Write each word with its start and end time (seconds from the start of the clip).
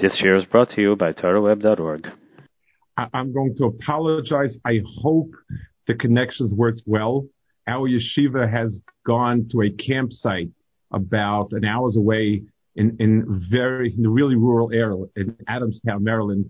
This 0.00 0.20
year 0.22 0.36
is 0.36 0.44
brought 0.44 0.70
to 0.70 0.80
you 0.80 0.94
by 0.94 1.12
TorahWeb.org. 1.12 2.06
I'm 2.96 3.32
going 3.32 3.56
to 3.56 3.64
apologize. 3.64 4.56
I 4.64 4.80
hope 5.02 5.32
the 5.88 5.94
connections 5.94 6.54
works 6.54 6.80
well. 6.86 7.26
Our 7.66 7.88
yeshiva 7.88 8.48
has 8.48 8.80
gone 9.04 9.48
to 9.50 9.62
a 9.62 9.70
campsite 9.70 10.50
about 10.92 11.50
an 11.50 11.64
hour's 11.64 11.96
away 11.96 12.42
in, 12.76 12.96
in 13.00 13.44
very 13.50 13.92
in 13.92 14.02
the 14.04 14.08
really 14.08 14.36
rural 14.36 14.70
area 14.72 15.04
in 15.16 15.36
Adamstown, 15.48 16.02
Maryland, 16.02 16.48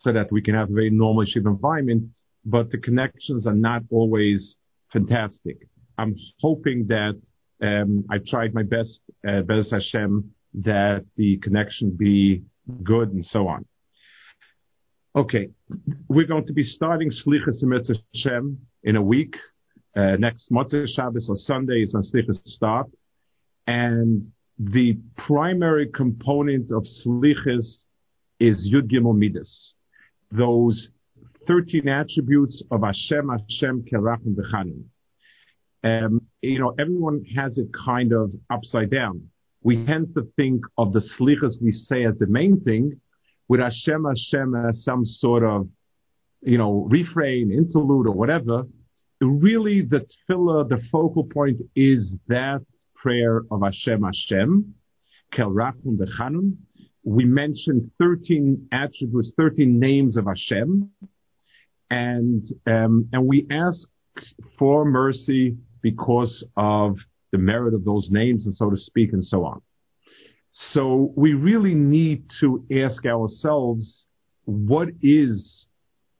so 0.00 0.12
that 0.12 0.32
we 0.32 0.42
can 0.42 0.54
have 0.54 0.68
a 0.68 0.72
very 0.72 0.90
normal 0.90 1.24
yeshiva 1.24 1.46
environment. 1.46 2.02
But 2.44 2.72
the 2.72 2.78
connections 2.78 3.46
are 3.46 3.54
not 3.54 3.82
always 3.92 4.56
fantastic. 4.92 5.68
I'm 5.98 6.16
hoping 6.40 6.88
that 6.88 7.20
um, 7.62 8.06
I 8.10 8.16
tried 8.28 8.54
my 8.54 8.64
best, 8.64 9.02
uh, 9.26 9.42
Bez 9.42 9.70
Hashem, 9.70 10.32
that 10.54 11.04
the 11.16 11.38
connection 11.38 11.96
be 11.96 12.42
good 12.82 13.12
and 13.12 13.24
so 13.24 13.48
on. 13.48 13.64
Okay, 15.16 15.48
we're 16.08 16.26
going 16.26 16.46
to 16.46 16.52
be 16.52 16.62
starting 16.62 17.10
Slichas 17.10 17.64
Emetz 17.64 17.90
Hashem 18.14 18.58
in 18.84 18.96
a 18.96 19.02
week. 19.02 19.36
Uh, 19.96 20.16
next 20.18 20.50
Motzei 20.52 20.86
Shabbos 20.86 21.26
or 21.28 21.36
Sunday 21.36 21.82
is 21.82 21.92
when 21.92 22.02
Slichas 22.02 22.36
start. 22.44 22.88
And 23.66 24.30
the 24.58 24.98
primary 25.16 25.88
component 25.88 26.70
of 26.70 26.84
Slichas 27.04 27.82
is 28.38 28.70
Yud 28.72 28.90
Gimel 28.92 29.16
Midas. 29.16 29.74
Those 30.30 30.88
13 31.46 31.88
attributes 31.88 32.62
of 32.70 32.82
Hashem, 32.82 33.28
Hashem, 33.28 33.86
Kerachim, 33.90 34.36
Bechanim. 34.36 34.84
Um, 35.82 36.22
you 36.42 36.58
know, 36.58 36.74
everyone 36.78 37.24
has 37.36 37.56
it 37.56 37.68
kind 37.72 38.12
of 38.12 38.32
upside 38.50 38.90
down 38.90 39.30
we 39.62 39.84
tend 39.84 40.14
to 40.14 40.28
think 40.36 40.62
of 40.76 40.92
the 40.92 41.02
slichas 41.18 41.60
we 41.60 41.72
say 41.72 42.04
as 42.04 42.16
the 42.18 42.26
main 42.26 42.60
thing, 42.60 43.00
with 43.48 43.60
Hashem 43.60 44.04
Hashem 44.04 44.54
as 44.54 44.84
some 44.84 45.04
sort 45.04 45.42
of, 45.42 45.68
you 46.42 46.58
know, 46.58 46.86
refrain, 46.90 47.50
interlude, 47.50 48.06
or 48.06 48.12
whatever. 48.12 48.64
Really, 49.20 49.82
the 49.82 50.06
tefillah, 50.30 50.68
the 50.68 50.80
focal 50.92 51.24
point 51.24 51.60
is 51.74 52.14
that 52.28 52.60
prayer 52.94 53.42
of 53.50 53.62
Hashem 53.62 54.02
Hashem, 54.02 54.74
Kel 55.32 55.50
Rachum 55.50 55.98
Dechanun. 55.98 56.56
We 57.04 57.24
mentioned 57.24 57.90
13 57.98 58.68
attributes, 58.70 59.32
13 59.36 59.78
names 59.78 60.16
of 60.16 60.26
Hashem, 60.26 60.90
and 61.90 62.44
um, 62.66 63.08
and 63.12 63.26
we 63.26 63.46
ask 63.50 63.88
for 64.58 64.84
mercy 64.84 65.56
because 65.80 66.44
of 66.56 66.96
the 67.32 67.38
merit 67.38 67.74
of 67.74 67.84
those 67.84 68.08
names 68.10 68.46
and 68.46 68.54
so 68.54 68.70
to 68.70 68.76
speak 68.76 69.12
and 69.12 69.24
so 69.24 69.44
on. 69.44 69.60
So 70.50 71.12
we 71.16 71.34
really 71.34 71.74
need 71.74 72.24
to 72.40 72.64
ask 72.84 73.04
ourselves 73.04 74.06
what 74.44 74.88
is 75.02 75.66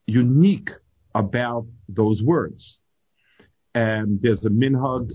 unique 0.07 0.71
about 1.15 1.67
those 1.89 2.23
words. 2.23 2.79
And 3.75 4.21
there's 4.21 4.45
a 4.45 4.51
minhag, 4.51 5.11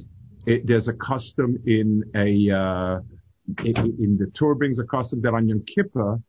it, 0.46 0.66
there's 0.66 0.88
a 0.88 0.94
custom 0.94 1.58
in 1.66 2.04
a, 2.16 2.56
uh, 2.56 3.00
in, 3.64 3.76
in 4.00 4.18
the 4.18 4.32
Torah 4.38 4.56
brings 4.56 4.80
a 4.80 4.84
custom 4.84 5.22
that 5.22 5.34
on 5.34 5.48
Yom 5.48 5.64
Kippur, 5.74 6.20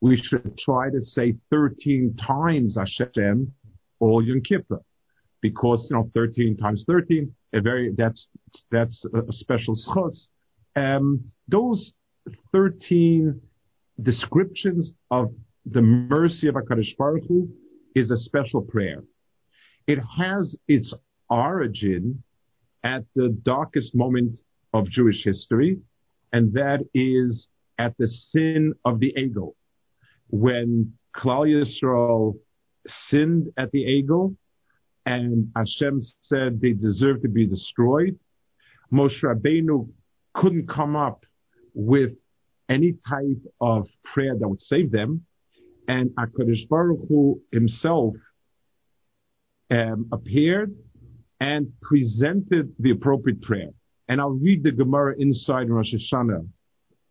we 0.00 0.16
should 0.16 0.58
try 0.58 0.90
to 0.90 1.00
say 1.00 1.34
13 1.50 2.16
times 2.20 2.76
Hashem 2.76 3.52
all 3.98 4.22
Yom 4.22 4.42
Kippur. 4.42 4.80
Because, 5.40 5.86
you 5.90 5.96
know, 5.96 6.10
13 6.14 6.56
times 6.56 6.84
13, 6.86 7.32
a 7.52 7.60
very 7.60 7.92
that's 7.96 8.28
that's 8.70 9.04
a 9.14 9.32
special 9.32 9.76
schos. 9.76 10.26
Um, 10.74 11.30
those 11.48 11.92
thirteen 12.52 13.40
descriptions 14.02 14.92
of 15.10 15.32
the 15.64 15.82
mercy 15.82 16.48
of 16.48 16.54
Hakadosh 16.54 16.96
Baruch 16.98 17.24
Hu 17.28 17.48
is 17.94 18.10
a 18.10 18.16
special 18.16 18.62
prayer. 18.62 19.02
It 19.86 19.98
has 20.18 20.56
its 20.68 20.92
origin 21.30 22.22
at 22.84 23.04
the 23.14 23.28
darkest 23.42 23.94
moment 23.94 24.38
of 24.72 24.88
Jewish 24.88 25.24
history, 25.24 25.78
and 26.32 26.52
that 26.54 26.80
is 26.94 27.48
at 27.78 27.94
the 27.98 28.06
sin 28.06 28.74
of 28.84 29.00
the 29.00 29.12
Egel, 29.18 29.54
when 30.28 30.92
Klal 31.14 31.46
Yisrael 31.46 32.34
sinned 33.08 33.48
at 33.56 33.70
the 33.72 33.84
Egel, 33.84 34.36
and 35.06 35.52
Hashem 35.56 36.00
said 36.22 36.60
they 36.60 36.72
deserve 36.72 37.22
to 37.22 37.28
be 37.28 37.46
destroyed. 37.46 38.18
Moshe 38.92 39.22
Rabbeinu 39.22 39.88
couldn't 40.34 40.68
come 40.68 40.96
up 40.96 41.24
with 41.74 42.10
any 42.68 42.94
type 43.08 43.40
of 43.60 43.86
prayer 44.12 44.36
that 44.38 44.48
would 44.48 44.60
save 44.60 44.90
them, 44.90 45.24
and 45.86 46.10
Hakadosh 46.10 46.68
Baruch 46.68 47.06
Hu 47.08 47.40
himself 47.52 48.14
um, 49.70 50.08
appeared 50.12 50.74
and 51.40 51.72
presented 51.82 52.74
the 52.78 52.90
appropriate 52.90 53.42
prayer. 53.42 53.70
And 54.08 54.20
I'll 54.20 54.30
read 54.30 54.64
the 54.64 54.72
Gemara 54.72 55.14
inside 55.18 55.70
Rosh 55.70 55.94
Hashanah. 55.94 56.48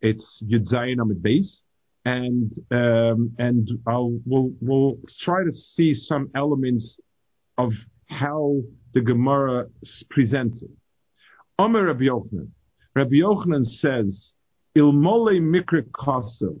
It's 0.02 0.42
Yud 0.46 0.70
Zayin 0.70 1.00
Amid 1.00 1.22
Beis, 1.22 1.60
and 2.04 2.52
um, 2.70 3.34
and 3.38 3.68
I'll 3.86 4.18
we'll 4.26 4.52
we'll 4.60 4.98
try 5.22 5.44
to 5.44 5.52
see 5.52 5.94
some 5.94 6.30
elements 6.34 6.98
of 7.58 7.72
how 8.06 8.60
the 8.94 9.00
Gemara 9.00 9.66
presents 10.10 10.62
it. 10.62 10.70
Omer 11.58 11.86
Rabbi 11.86 12.04
Yochanan. 12.04 12.48
Rabbi 12.94 13.16
Yochanan 13.16 13.64
says, 13.64 14.32
Ilmole 14.76 15.40
mikra 15.40 15.82
kasev. 15.82 16.60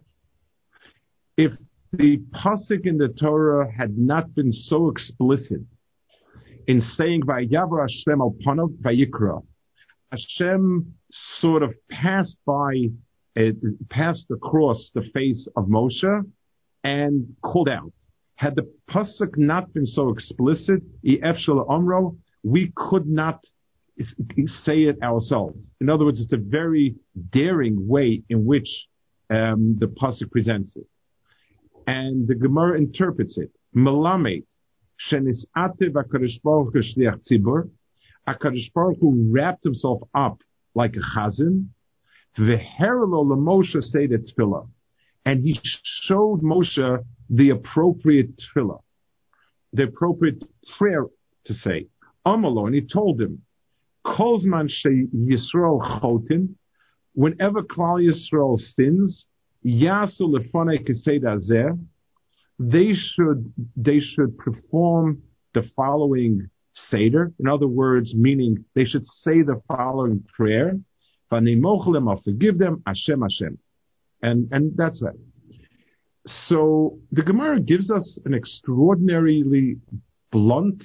If 1.36 1.52
the 1.92 2.18
pasuk 2.34 2.84
in 2.86 2.98
the 2.98 3.08
Torah 3.08 3.70
had 3.70 3.96
not 3.98 4.34
been 4.34 4.52
so 4.52 4.88
explicit 4.88 5.60
in 6.66 6.80
saying 6.96 7.22
Vayavar 7.22 7.82
Hashem 7.82 8.20
al 8.20 8.34
panav 8.46 8.74
vayikra, 8.80 9.42
Hashem 10.10 10.94
sort 11.40 11.62
of 11.62 11.74
passed 11.90 12.38
by, 12.46 12.88
it 13.34 13.56
passed 13.90 14.26
across 14.30 14.90
the 14.94 15.02
face 15.12 15.46
of 15.56 15.66
Moshe 15.66 16.24
and 16.84 17.36
called 17.42 17.68
out. 17.68 17.92
Had 18.36 18.54
the 18.54 18.70
pasuk 18.90 19.36
not 19.36 19.72
been 19.72 19.86
so 19.86 20.10
explicit, 20.10 20.82
omro, 21.04 22.16
we 22.44 22.72
could 22.76 23.06
not 23.06 23.44
say 24.64 24.82
it 24.82 25.02
ourselves. 25.02 25.70
In 25.80 25.88
other 25.88 26.04
words, 26.04 26.20
it's 26.20 26.32
a 26.34 26.36
very 26.36 26.96
daring 27.30 27.88
way 27.88 28.22
in 28.28 28.44
which 28.44 28.68
um, 29.30 29.76
the 29.78 29.86
pasuk 29.86 30.30
presents 30.30 30.76
it, 30.76 30.86
and 31.86 32.28
the 32.28 32.34
Gemara 32.34 32.78
interprets 32.78 33.38
it. 33.38 33.50
Melamed 33.74 34.44
shenis 35.10 35.44
ativ 35.56 35.92
Hakadosh 35.92 36.40
Baruch 36.42 36.74
tzibur. 36.74 37.70
Hakadosh 38.28 38.72
Baruch 38.74 38.98
Hu 39.00 39.30
wrapped 39.32 39.64
himself 39.64 40.02
up 40.14 40.38
like 40.74 40.94
a 40.96 41.18
chazan. 41.18 41.68
V'herlo 42.38 43.24
lemoshe 43.24 43.80
say 43.82 44.06
the 44.06 44.18
tefillah, 44.18 44.68
and 45.24 45.42
he 45.42 45.58
showed 46.02 46.42
Moshe 46.42 47.02
the 47.28 47.50
appropriate 47.50 48.30
tefillah, 48.38 48.80
the 49.72 49.84
appropriate 49.84 50.42
prayer 50.78 51.04
to 51.44 51.54
say. 51.54 51.86
Amalo, 52.26 52.66
and 52.66 52.74
he 52.74 52.80
told 52.80 53.20
him, 53.20 53.42
Kolzman 54.04 54.68
she 54.68 55.06
Yisrael 55.14 56.00
chotin, 56.00 56.54
whenever 57.14 57.62
Klal 57.62 58.00
Yisrael 58.00 58.58
sins, 58.58 59.26
Yasu 59.64 60.22
lefane 60.22 60.86
keseda 60.86 61.40
zeh, 61.50 61.78
they 62.58 62.94
should, 62.94 63.52
they 63.76 64.00
should 64.00 64.38
perform 64.38 65.22
the 65.54 65.62
following 65.74 66.48
Seder. 66.90 67.32
In 67.40 67.48
other 67.48 67.66
words, 67.66 68.14
meaning 68.14 68.64
they 68.74 68.84
should 68.84 69.06
say 69.06 69.42
the 69.42 69.60
following 69.66 70.24
prayer. 70.36 70.72
I'll 71.30 72.22
forgive 72.24 72.58
them, 72.58 72.82
Hashem, 72.86 73.22
Hashem. 73.22 73.58
And, 74.22 74.48
and 74.52 74.76
that's 74.76 75.02
it. 75.02 75.18
So 76.48 76.98
the 77.12 77.22
Gemara 77.22 77.60
gives 77.60 77.90
us 77.90 78.18
an 78.24 78.34
extraordinarily 78.34 79.76
blunt, 80.32 80.82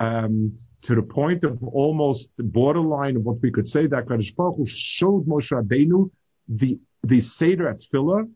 um, 0.00 0.58
to 0.82 0.94
the 0.94 1.02
point 1.02 1.44
of 1.44 1.62
almost 1.62 2.28
borderline 2.38 3.16
of 3.16 3.22
what 3.22 3.40
we 3.42 3.50
could 3.50 3.66
say 3.66 3.86
that 3.86 4.06
Kadosh 4.06 4.34
Baruch 4.36 4.56
Hu 4.56 4.66
showed 4.68 5.26
Moshe 5.26 5.50
Rabbeinu 5.50 6.10
the 6.48 6.78
the 7.02 7.22
seder 7.22 7.68
at 7.68 7.80
Tefillah, 7.80 8.28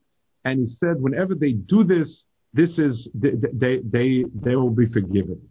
and 0.44 0.60
he 0.60 0.66
said, 0.66 1.00
whenever 1.00 1.34
they 1.34 1.52
do 1.52 1.84
this, 1.84 2.24
this 2.52 2.78
is 2.78 3.08
they 3.14 3.80
they, 3.84 4.24
they 4.34 4.56
will 4.56 4.70
be 4.70 4.86
forgiven. 4.86 5.48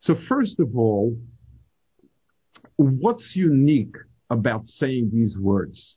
So 0.00 0.16
first 0.28 0.60
of 0.60 0.76
all, 0.76 1.16
what's 2.76 3.32
unique 3.34 3.96
about 4.30 4.66
saying 4.66 5.10
these 5.12 5.36
words? 5.38 5.96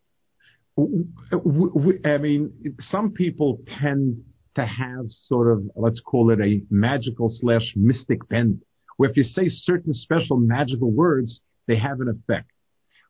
I 2.06 2.18
mean, 2.18 2.52
some 2.80 3.12
people 3.12 3.62
tend 3.80 4.24
to 4.56 4.66
have 4.66 5.06
sort 5.08 5.52
of, 5.52 5.64
let's 5.76 6.02
call 6.02 6.32
it 6.32 6.40
a 6.40 6.62
magical 6.70 7.30
slash 7.30 7.74
mystic 7.76 8.28
bent, 8.30 8.58
where 8.98 9.10
if 9.10 9.18
you 9.18 9.24
say 9.24 9.48
certain 9.50 9.94
special 9.94 10.38
magical 10.38 10.92
words, 10.92 11.42
they 11.68 11.78
have 11.78 12.02
an 12.02 12.10
effect. 12.10 12.50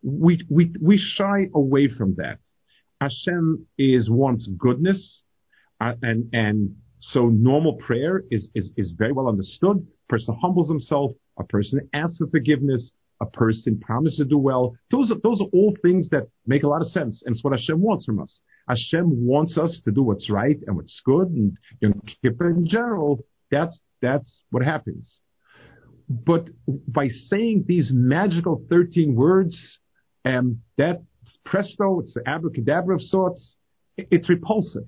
We, 0.04 0.46
we, 0.50 0.74
we 0.82 0.98
shy 0.98 1.50
away 1.54 1.88
from 1.90 2.16
that. 2.18 2.40
Hashem 3.02 3.66
is 3.78 4.10
wants 4.10 4.48
goodness, 4.58 5.24
uh, 5.80 5.94
and 6.02 6.30
and 6.34 6.76
so 7.00 7.28
normal 7.30 7.76
prayer 7.76 8.24
is 8.30 8.50
is 8.54 8.72
is 8.76 8.92
very 8.98 9.14
well 9.14 9.30
understood. 9.30 9.78
A 9.78 10.12
person 10.12 10.38
humbles 10.42 10.70
himself. 10.70 11.12
A 11.40 11.46
person 11.46 11.90
asks 11.94 12.18
for 12.18 12.28
forgiveness. 12.28 12.92
A 13.22 13.26
person 13.26 13.80
promises 13.80 14.20
to 14.20 14.26
do 14.26 14.38
well. 14.38 14.76
Those 14.92 15.12
are 15.12 15.18
those 15.22 15.42
are 15.42 15.48
all 15.52 15.76
things 15.82 16.08
that 16.10 16.28
make 16.48 16.64
a 16.64 16.68
lot 16.68 16.82
of 16.82 16.88
sense, 16.88 17.22
and 17.26 17.36
it's 17.36 17.44
what 17.44 17.52
Hashem 17.52 17.82
wants 17.82 18.06
from 18.06 18.20
us. 18.20 18.40
Hashem 18.68 19.26
wants 19.26 19.58
us 19.58 19.82
to 19.84 19.92
do 19.92 20.04
what's 20.04 20.30
right 20.30 20.58
and 20.66 20.78
what's 20.78 21.02
good, 21.04 21.28
and 21.28 21.58
Yom 21.82 22.02
Kippur 22.24 22.50
in 22.50 22.68
general. 22.68 23.20
That's 23.52 23.80
that's 24.02 24.44
what 24.52 24.64
happens. 24.64 25.20
But 26.10 26.50
by 26.88 27.10
saying 27.10 27.66
these 27.68 27.92
magical 27.94 28.66
13 28.70 29.16
words, 29.16 29.80
um, 30.26 30.62
that 30.78 31.04
presto, 31.46 32.00
it's 32.00 32.16
the 32.16 32.28
abracadabra 32.28 32.96
of 32.96 33.02
sorts, 33.02 33.58
it's 33.98 34.28
repulsive. 34.28 34.88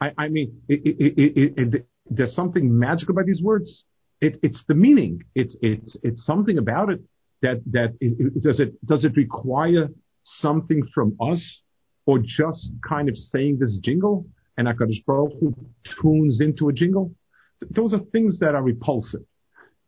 I, 0.00 0.12
I 0.18 0.28
mean, 0.28 0.60
it, 0.68 0.80
it, 0.84 1.54
it, 1.56 1.86
there's 2.06 2.34
something 2.34 2.78
magical 2.78 3.12
about 3.14 3.26
these 3.26 3.42
words. 3.42 3.84
it's 4.20 4.62
the 4.68 4.74
meaning. 4.74 5.22
It's, 5.34 5.56
it's, 5.62 5.96
it's 6.02 6.26
something 6.26 6.58
about 6.58 6.90
it 6.90 7.00
does 7.42 8.60
it, 8.60 8.86
does 8.86 9.04
it 9.04 9.16
require 9.16 9.88
something 10.24 10.82
from 10.94 11.16
us 11.20 11.60
or 12.06 12.18
just 12.18 12.72
kind 12.86 13.08
of 13.08 13.16
saying 13.16 13.58
this 13.58 13.78
jingle 13.82 14.26
and 14.56 14.68
Hu 14.68 15.54
tunes 16.00 16.40
into 16.40 16.68
a 16.68 16.72
jingle? 16.72 17.14
Those 17.70 17.94
are 17.94 18.00
things 18.12 18.38
that 18.40 18.54
are 18.54 18.62
repulsive. 18.62 19.22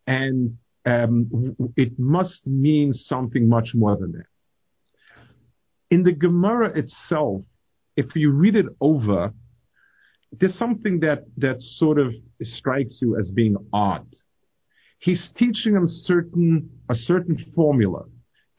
And 0.05 0.57
um, 0.85 1.55
it 1.77 1.97
must 1.97 2.45
mean 2.45 2.93
something 2.93 3.47
much 3.47 3.69
more 3.73 3.95
than 3.97 4.13
that. 4.13 4.25
In 5.89 6.03
the 6.03 6.11
Gemara 6.11 6.77
itself, 6.77 7.43
if 7.95 8.15
you 8.15 8.31
read 8.31 8.55
it 8.55 8.65
over, 8.81 9.31
there's 10.31 10.57
something 10.57 11.01
that, 11.01 11.25
that 11.37 11.57
sort 11.59 11.99
of 11.99 12.13
strikes 12.41 12.99
you 13.01 13.17
as 13.19 13.29
being 13.29 13.55
odd. 13.71 14.07
He's 15.03 15.29
teaching 15.35 15.73
them 15.73 15.87
certain, 15.89 16.69
a 16.89 16.95
certain 16.95 17.37
formula 17.53 18.03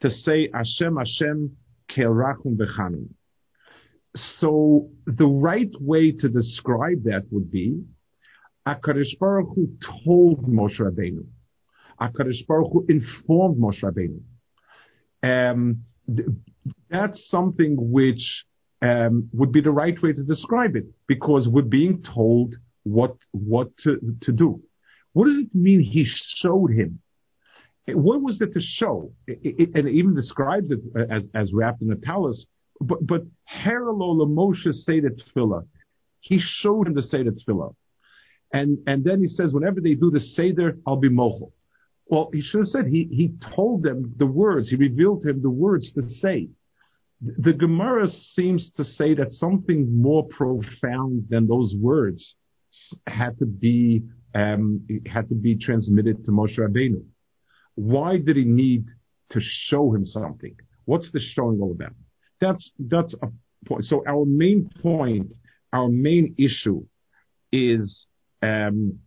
to 0.02 0.10
say 0.10 0.50
Hashem, 0.52 0.94
Hashem, 0.94 1.56
Kerachum 1.90 2.58
V'chanim. 2.58 3.08
So 4.40 4.90
the 5.06 5.26
right 5.26 5.70
way 5.80 6.12
to 6.12 6.28
describe 6.28 7.04
that 7.04 7.22
would 7.30 7.50
be, 7.50 7.82
HaKadosh 8.68 9.18
Baruch 9.18 9.54
Hu 9.54 9.70
told 10.04 10.46
Moshe 10.46 10.80
Rabbeinu, 10.80 11.24
HaKadosh 11.98 12.46
Baruch 12.46 12.72
Hu 12.74 12.86
informed 12.90 13.56
Moshe 13.56 13.82
Rabbeinu. 13.82 14.20
Um, 15.22 15.84
that's 16.90 17.26
something 17.30 17.76
which 17.78 18.44
um, 18.82 19.30
would 19.32 19.50
be 19.50 19.62
the 19.62 19.70
right 19.70 20.00
way 20.02 20.12
to 20.12 20.22
describe 20.22 20.76
it 20.76 20.84
because 21.06 21.48
we're 21.48 21.62
being 21.62 22.02
told 22.02 22.54
what 22.82 23.16
what 23.32 23.74
to, 23.78 23.98
to 24.20 24.30
do. 24.30 24.60
What 25.14 25.26
does 25.26 25.38
it 25.38 25.54
mean 25.54 25.80
he 25.80 26.06
showed 26.42 26.70
him? 26.70 27.00
What 27.86 28.20
was 28.20 28.40
it 28.40 28.52
to 28.52 28.60
show? 28.60 29.12
It, 29.26 29.38
it, 29.42 29.70
and 29.74 29.88
it 29.88 29.92
even 29.92 30.14
describes 30.14 30.70
it 30.70 30.80
as, 31.10 31.28
as 31.34 31.52
wrapped 31.52 31.82
in 31.82 31.90
a 31.90 31.96
talus. 31.96 32.46
But 32.80 33.06
but 33.06 33.22
Heralo 33.48 34.26
Moshe 34.26 34.72
Seder 34.72 35.10
Tefillah. 35.10 35.66
He 36.20 36.40
showed 36.40 36.88
him 36.88 36.94
the 36.94 37.02
Seder 37.02 37.32
Tefillah. 37.32 37.74
And 38.52 38.78
and 38.86 39.04
then 39.04 39.20
he 39.20 39.28
says, 39.28 39.52
whenever 39.52 39.80
they 39.80 39.94
do 39.94 40.10
the 40.10 40.20
Seder, 40.20 40.78
I'll 40.86 40.96
be 40.96 41.10
mochel. 41.10 41.52
Well, 42.06 42.30
he 42.32 42.42
should 42.42 42.60
have 42.60 42.68
said 42.68 42.86
he, 42.86 43.08
he 43.10 43.34
told 43.54 43.82
them 43.82 44.14
the 44.18 44.26
words, 44.26 44.68
he 44.68 44.76
revealed 44.76 45.22
to 45.22 45.30
him 45.30 45.42
the 45.42 45.50
words 45.50 45.90
to 45.92 46.02
say. 46.02 46.48
The 47.20 47.52
Gemara 47.54 48.08
seems 48.34 48.70
to 48.76 48.84
say 48.84 49.14
that 49.14 49.32
something 49.32 50.02
more 50.02 50.26
profound 50.28 51.26
than 51.30 51.46
those 51.46 51.74
words 51.78 52.34
had 53.06 53.38
to 53.38 53.46
be 53.46 54.02
um, 54.34 54.86
had 55.06 55.28
to 55.28 55.34
be 55.34 55.56
transmitted 55.56 56.24
to 56.24 56.30
Moshe 56.30 56.58
Rabbeinu. 56.58 57.04
Why 57.76 58.18
did 58.18 58.36
he 58.36 58.44
need 58.44 58.86
to 59.30 59.40
show 59.40 59.94
him 59.94 60.04
something? 60.04 60.54
What's 60.84 61.10
the 61.12 61.20
showing 61.20 61.60
all 61.60 61.72
about? 61.72 61.94
That's 62.40 62.70
that's 62.78 63.14
a 63.22 63.28
point. 63.66 63.84
So 63.84 64.04
our 64.06 64.24
main 64.24 64.70
point, 64.82 65.32
our 65.72 65.88
main 65.88 66.34
issue, 66.38 66.84
is 67.52 68.06
um, 68.42 68.98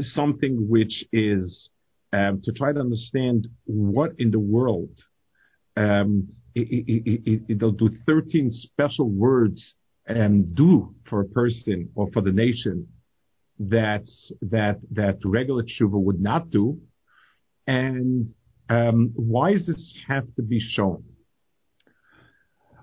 something 0.00 0.68
which 0.68 1.04
is 1.12 1.70
um, 2.12 2.40
to 2.44 2.52
try 2.52 2.72
to 2.72 2.80
understand 2.80 3.48
what 3.64 4.12
in 4.18 4.30
the 4.30 4.38
world 4.38 4.90
um, 5.76 6.28
it, 6.54 7.42
it, 7.48 7.60
will 7.60 7.72
do 7.72 7.90
13 8.06 8.50
special 8.52 9.10
words 9.10 9.74
and 10.06 10.54
do 10.54 10.94
for 11.08 11.22
a 11.22 11.24
person 11.24 11.88
or 11.96 12.08
for 12.12 12.22
the 12.22 12.30
nation 12.30 12.86
that 13.58 14.04
that 14.42 14.80
that 14.92 15.18
regular 15.24 15.62
tshuva 15.62 16.00
would 16.00 16.20
not 16.20 16.50
do, 16.50 16.80
and 17.66 18.28
um, 18.68 19.12
why 19.14 19.52
does 19.52 19.66
this 19.66 19.94
have 20.08 20.26
to 20.36 20.42
be 20.42 20.60
shown? 20.60 21.04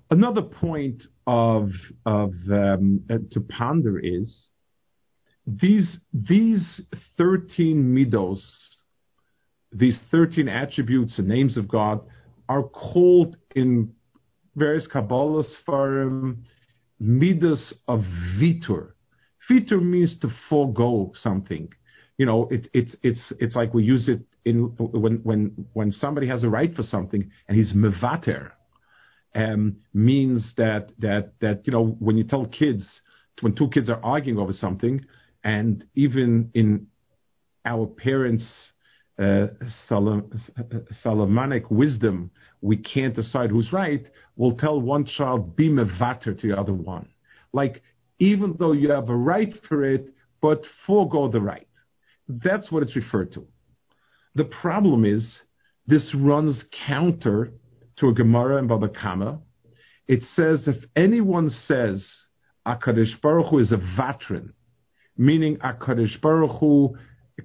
Another 0.10 0.42
point 0.42 1.04
of 1.28 1.72
of 2.06 2.34
um, 2.52 3.02
uh, 3.10 3.18
to 3.32 3.42
ponder 3.42 4.00
is 4.00 4.50
these 5.46 5.98
these 6.14 6.82
13 7.18 7.84
midos 7.84 8.42
these 9.72 10.00
13 10.12 10.50
attributes 10.50 11.18
and 11.18 11.28
names 11.28 11.58
of 11.58 11.68
God 11.68 12.02
are 12.50 12.64
called 12.64 13.38
in 13.56 13.94
various 14.56 14.88
Kabbalah 14.88 15.44
Sfarim 15.66 16.44
midas 17.00 17.74
of 17.88 18.02
vitur. 18.38 18.92
Vitur 19.50 19.82
means 19.82 20.18
to 20.20 20.30
forego 20.50 21.12
something. 21.22 21.70
You 22.18 22.26
know, 22.26 22.48
it, 22.50 22.68
it's 22.74 22.96
it's 23.02 23.34
it's 23.40 23.56
like 23.56 23.74
we 23.74 23.84
use 23.84 24.08
it 24.08 24.22
in 24.46 24.76
when 24.78 25.18
when 25.24 25.68
when 25.74 25.92
somebody 25.92 26.28
has 26.28 26.44
a 26.44 26.50
right 26.50 26.76
for 26.76 26.84
something 26.84 27.32
and 27.48 27.58
he's 27.58 27.74
mevater, 27.74 28.52
um, 29.34 29.78
means 29.94 30.54
that 30.58 30.92
that 31.00 31.34
that 31.42 31.66
you 31.66 31.74
know 31.74 31.96
when 32.00 32.18
you 32.18 32.24
tell 32.24 32.46
kids 32.46 33.02
when 33.42 33.56
two 33.56 33.70
kids 33.70 33.90
are 33.90 34.00
arguing 34.04 34.40
over 34.40 34.54
something, 34.54 35.04
and 35.44 35.84
even 35.96 36.52
in 36.54 36.88
our 37.66 37.86
parents' 37.86 38.72
uh, 39.20 39.48
Solomonic 41.04 41.70
wisdom, 41.70 42.32
we 42.62 42.78
can't 42.78 43.16
decide 43.16 43.50
who's 43.50 43.72
right, 43.72 44.08
we'll 44.36 44.58
tell 44.58 44.80
one 44.82 45.06
child, 45.06 45.56
be 45.56 45.70
mevater 45.70 46.40
to 46.40 46.48
the 46.48 46.58
other 46.58 46.74
one. 46.74 47.08
Like, 47.54 47.84
even 48.22 48.56
though 48.60 48.72
you 48.72 48.92
have 48.92 49.10
a 49.10 49.16
right 49.16 49.52
for 49.68 49.84
it, 49.84 50.14
but 50.42 50.62
forego 50.86 51.28
the 51.28 51.42
right. 51.42 51.68
That's 52.30 52.72
what 52.72 52.84
it's 52.84 52.96
referred 52.96 53.34
to. 53.34 53.48
The 54.36 54.46
problem 54.46 55.04
is, 55.06 55.40
this 55.88 56.14
runs 56.16 56.64
counter 56.88 57.52
to 57.98 58.10
a 58.10 58.14
Gemara 58.14 58.58
and 58.58 58.70
Baba 58.70 58.90
Kama. 58.90 59.40
It 60.08 60.22
says, 60.36 60.68
if 60.68 60.84
anyone 60.96 61.50
says, 61.50 62.08
Akadosh 62.66 63.20
Baruch 63.24 63.48
Hu 63.48 63.58
is 63.58 63.72
a 63.72 63.78
vatrin, 63.78 64.52
meaning 65.18 65.58
Akadosh 65.58 66.22
Baruch 66.22 66.60
Hu 66.60 66.96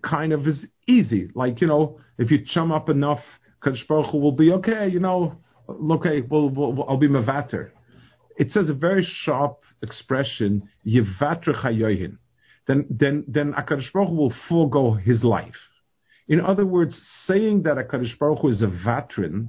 kind 0.02 0.34
of 0.34 0.46
is 0.46 0.66
easy. 0.86 1.30
Like, 1.34 1.62
you 1.62 1.68
know, 1.68 2.00
if 2.18 2.30
you 2.30 2.44
chum 2.52 2.70
up 2.70 2.90
enough, 2.90 3.20
Kadosh 3.64 3.86
Baruch 3.88 4.10
Hu 4.10 4.18
will 4.18 4.32
be 4.32 4.52
okay, 4.52 4.88
you 4.88 5.00
know, 5.00 5.38
okay, 5.68 6.20
we'll, 6.20 6.50
we'll, 6.50 6.84
I'll 6.86 6.98
be 6.98 7.08
mevater. 7.08 7.70
It 8.36 8.50
says 8.50 8.68
a 8.68 8.74
very 8.74 9.06
sharp 9.24 9.62
expression, 9.82 10.68
Yevatre 10.86 11.54
chayohin. 11.62 12.18
Then, 12.66 12.86
then, 12.90 13.24
then 13.28 13.52
Akadosh 13.52 13.92
Baruch 13.92 14.08
Hu 14.08 14.14
will 14.14 14.34
forego 14.48 14.94
his 14.94 15.22
life. 15.22 15.54
In 16.28 16.40
other 16.40 16.66
words, 16.66 17.00
saying 17.26 17.62
that 17.62 17.76
Akadosh 17.76 18.18
Baruch 18.18 18.40
Hu 18.40 18.48
is 18.48 18.62
a 18.62 18.66
vatrin, 18.66 19.48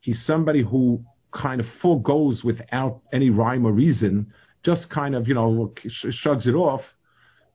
he's 0.00 0.24
somebody 0.26 0.62
who 0.62 1.04
kind 1.32 1.60
of 1.60 1.66
foregoes 1.80 2.42
without 2.44 3.02
any 3.12 3.30
rhyme 3.30 3.66
or 3.66 3.72
reason, 3.72 4.32
just 4.64 4.88
kind 4.90 5.14
of, 5.14 5.28
you 5.28 5.34
know, 5.34 5.72
shrugs 5.88 6.46
it 6.46 6.54
off. 6.54 6.82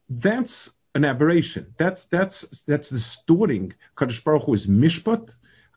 That's 0.09 0.69
an 0.93 1.05
aberration. 1.05 1.73
That's 1.77 2.01
that's 2.11 2.45
that's 2.67 2.89
distorting. 2.89 3.73
Kadosh 3.97 4.23
Baruch 4.23 4.43
Hu 4.45 4.53
is 4.53 4.67
mishpat. 4.67 5.29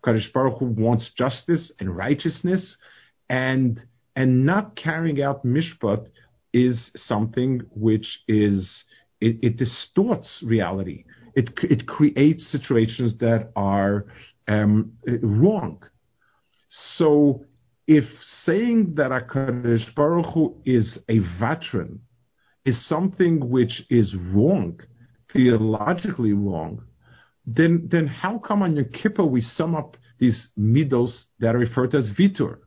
Kadosh 0.05 0.33
Baruch 0.33 0.59
Hu 0.59 0.67
wants 0.67 1.11
justice 1.17 1.73
and 1.79 1.95
righteousness, 1.95 2.77
and 3.29 3.81
and 4.21 4.45
not 4.45 4.77
carrying 4.77 5.23
out 5.23 5.47
mishpat 5.47 6.07
is 6.53 6.91
something 6.95 7.63
which 7.71 8.09
is 8.29 8.85
it, 9.19 9.37
it 9.41 9.57
distorts 9.57 10.29
reality. 10.43 11.05
It 11.35 11.49
it 11.63 11.87
creates 11.87 12.43
situations 12.53 13.15
that 13.21 13.51
are 13.57 14.05
um, 14.47 14.93
wrong. 15.23 15.83
So 16.99 17.47
if 17.87 18.05
saying 18.45 18.95
that 18.97 19.11
Kadosh 19.29 19.95
Baruch 19.95 20.35
Hu 20.35 20.57
is 20.67 20.99
a 21.09 21.21
vatrin 21.41 22.01
is 22.67 22.77
something 22.87 23.49
which 23.49 23.85
is 23.89 24.15
wrong, 24.15 24.81
theologically 25.33 26.35
wrong, 26.35 26.83
then 27.47 27.89
then 27.91 28.07
how 28.07 28.37
come 28.39 28.63
on 28.63 28.77
Yom 28.77 28.91
Kippur 28.93 29.25
we 29.25 29.41
sum 29.41 29.75
up 29.75 29.97
these 30.19 30.49
midos 30.59 31.15
that 31.39 31.55
are 31.55 31.65
referred 31.67 31.93
to 31.93 31.97
as 31.97 32.11
vitur? 32.19 32.59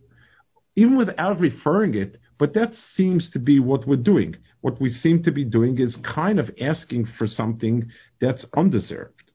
Even 0.75 0.97
without 0.97 1.39
referring 1.39 1.95
it, 1.95 2.17
But 2.43 2.53
that 2.55 2.73
seems 2.95 3.29
to 3.31 3.39
be 3.39 3.59
what 3.59 3.87
we're 3.87 3.95
doing. 3.95 4.35
What 4.59 4.81
we 4.81 4.91
seem 4.91 5.23
to 5.23 5.31
be 5.31 5.45
doing 5.45 5.79
is 5.79 5.95
kind 6.03 6.39
of 6.39 6.49
asking 6.59 7.07
for 7.17 7.27
something 7.27 7.89
that's 8.19 8.45
undeserved. 8.55 9.31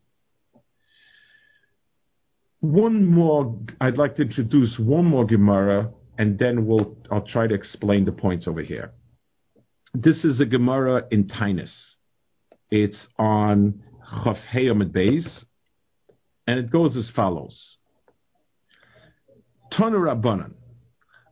One 2.61 3.07
more, 3.07 3.57
I'd 3.81 3.97
like 3.97 4.17
to 4.17 4.23
introduce 4.23 4.79
one 4.79 5.05
more 5.05 5.25
Gemara, 5.25 5.91
and 6.19 6.39
then 6.39 6.67
we'll, 6.67 6.97
I'll 7.11 7.27
try 7.27 7.47
to 7.47 7.55
explain 7.55 8.05
the 8.05 8.13
points 8.13 8.49
over 8.49 8.63
here. 8.63 8.91
This 9.95 10.25
is 10.25 10.41
a 10.41 10.45
Gemara 10.45 11.05
in 11.11 11.29
Taanis. 11.29 11.71
It's 12.71 12.99
on 13.19 13.83
Chaf 14.25 14.37
Heyamid 14.53 14.91
Beis, 14.91 15.27
and 16.47 16.59
it 16.59 16.71
goes 16.71 16.97
as 16.97 17.09
follows. 17.15 17.77
Tonu 19.73 19.99
Rabbanan. 19.99 20.53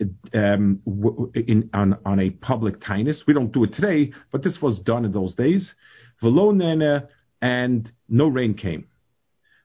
in, 0.00 1.70
on, 1.72 1.98
on 2.04 2.20
a 2.20 2.30
public 2.30 2.80
kindness. 2.80 3.22
We 3.26 3.34
don't 3.34 3.52
do 3.52 3.64
it 3.64 3.74
today, 3.74 4.12
but 4.30 4.42
this 4.42 4.58
was 4.60 4.78
done 4.80 5.04
in 5.04 5.12
those 5.12 5.34
days. 5.34 5.68
Velo 6.22 6.50
nene, 6.52 7.02
and 7.40 7.90
no 8.08 8.26
rain 8.28 8.54
came. 8.54 8.86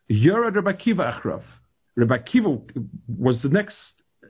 Yora 0.09 0.53
Rabbi 0.53 0.73
Kiva 0.73 1.19
Achrav. 1.19 1.43
Rabbi 1.95 2.17
Kiva 2.19 2.57
was 3.07 3.41
the 3.41 3.49
next 3.49 3.77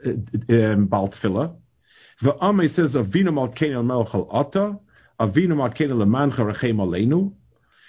uh, 0.05 0.11
um, 0.53 0.87
Baal 0.87 1.11
Tfilah. 1.11 1.55
V'amay 2.23 2.75
says, 2.75 2.93
Avinu 2.93 3.29
Malkein 3.29 3.83
Melech 3.83 4.13
Al 4.13 4.27
Ata, 4.31 4.77
Avinu 5.19 5.53
Malkein 5.53 5.89
Lemancha 5.89 6.39
Rechem 6.39 6.75
Aleinu. 6.75 7.33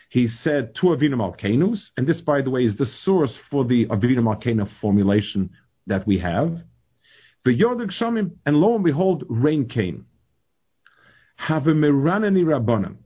He 0.09 0.28
said 0.42 0.75
two 0.78 0.88
Avinu 0.88 1.14
Malkenus, 1.14 1.90
and 1.97 2.07
this, 2.07 2.21
by 2.21 2.42
the 2.42 2.50
way, 2.50 2.62
is 2.64 2.76
the 2.76 2.87
source 3.02 3.35
for 3.50 3.64
the 3.64 3.87
Avinu 3.87 4.19
Malkenu 4.19 4.69
formulation 4.81 5.50
that 5.87 6.07
we 6.07 6.19
have. 6.19 6.59
V'yodik 7.46 7.90
shamim, 8.00 8.32
and 8.46 8.56
lo 8.56 8.75
and 8.75 8.84
behold, 8.84 9.25
rain 9.28 9.68
came. 9.68 10.06
Have 11.37 11.66
a 11.66 11.72
miranani 11.72 12.44
rabbanim. 12.44 12.96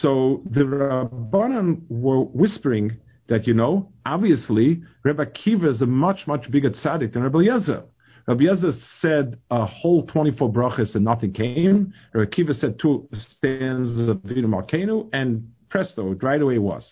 So 0.00 0.42
the 0.50 0.60
rabbanim 0.60 1.82
were 1.88 2.20
whispering 2.20 2.98
that, 3.28 3.46
you 3.46 3.54
know, 3.54 3.92
obviously, 4.06 4.82
Rabbi 5.04 5.26
Kiva 5.26 5.68
is 5.68 5.82
a 5.82 5.86
much, 5.86 6.26
much 6.26 6.50
bigger 6.50 6.70
tzaddik 6.70 7.12
than 7.12 7.22
Rabbi 7.22 7.38
Yezer. 7.38 7.84
Rabbi 8.26 8.44
Yezer 8.44 8.78
said 9.00 9.38
a 9.50 9.66
whole 9.66 10.06
24 10.06 10.52
brachas 10.52 10.94
and 10.94 11.04
nothing 11.04 11.32
came. 11.32 11.92
Rabbi 12.14 12.30
Kiva 12.30 12.54
said 12.54 12.78
two 12.80 13.08
stanzas 13.36 14.08
of 14.08 14.18
Vinu 14.18 14.46
Malkenu, 14.46 15.10
and 15.12 15.52
presto, 15.68 16.14
right 16.22 16.40
away 16.40 16.58
was. 16.58 16.86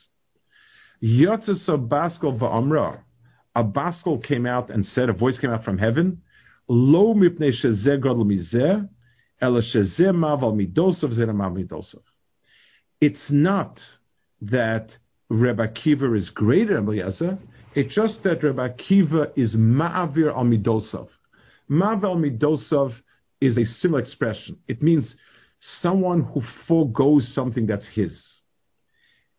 Yotzes 1.02 1.68
of 1.68 1.80
Baskel 1.80 2.38
va'amra. 2.38 3.00
A 3.54 3.64
Baskel 3.64 4.22
came 4.22 4.46
out 4.46 4.70
and 4.70 4.84
said, 4.86 5.08
a 5.08 5.12
voice 5.12 5.38
came 5.38 5.50
out 5.50 5.64
from 5.64 5.78
heaven, 5.78 6.22
It's 13.00 13.30
not 13.30 13.78
that 14.40 14.88
Rebbe 15.28 15.68
Kiva 15.68 16.14
is 16.14 16.30
greater 16.30 16.74
than 16.74 16.88
Eliezer. 16.88 17.38
It's 17.74 17.94
just 17.94 18.22
that 18.24 18.42
Rebbe 18.42 18.74
Kiva 18.88 19.32
is 19.36 19.54
ma'avir 19.54 20.34
al 20.34 20.44
midosov. 20.44 21.08
Ma'avir 21.70 22.16
midosov 22.16 22.92
is 23.40 23.58
a 23.58 23.64
similar 23.64 24.00
expression. 24.00 24.58
It 24.66 24.82
means 24.82 25.14
someone 25.82 26.22
who 26.22 26.42
foregoes 26.66 27.30
something 27.34 27.66
that's 27.66 27.86
his. 27.94 28.20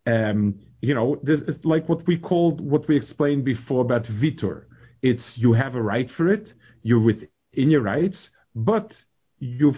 Um, 0.06 0.60
you 0.82 0.94
know, 0.94 1.20
it's 1.24 1.66
like 1.66 1.90
what 1.90 2.06
we 2.08 2.18
called, 2.18 2.62
what 2.62 2.88
we 2.88 2.96
explained 2.96 3.44
before 3.44 3.82
about 3.82 4.04
vitor. 4.04 4.64
It's 5.02 5.24
you 5.36 5.54
have 5.54 5.76
a 5.76 5.82
right 5.82 6.10
for 6.16 6.32
it, 6.32 6.48
you're 6.88 7.02
within 7.02 7.30
your 7.54 7.82
rights, 7.82 8.30
but 8.56 8.94
you, 9.40 9.74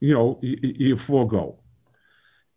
you 0.00 0.14
know, 0.14 0.38
you, 0.42 0.56
you 0.62 0.96
forego. 1.06 1.58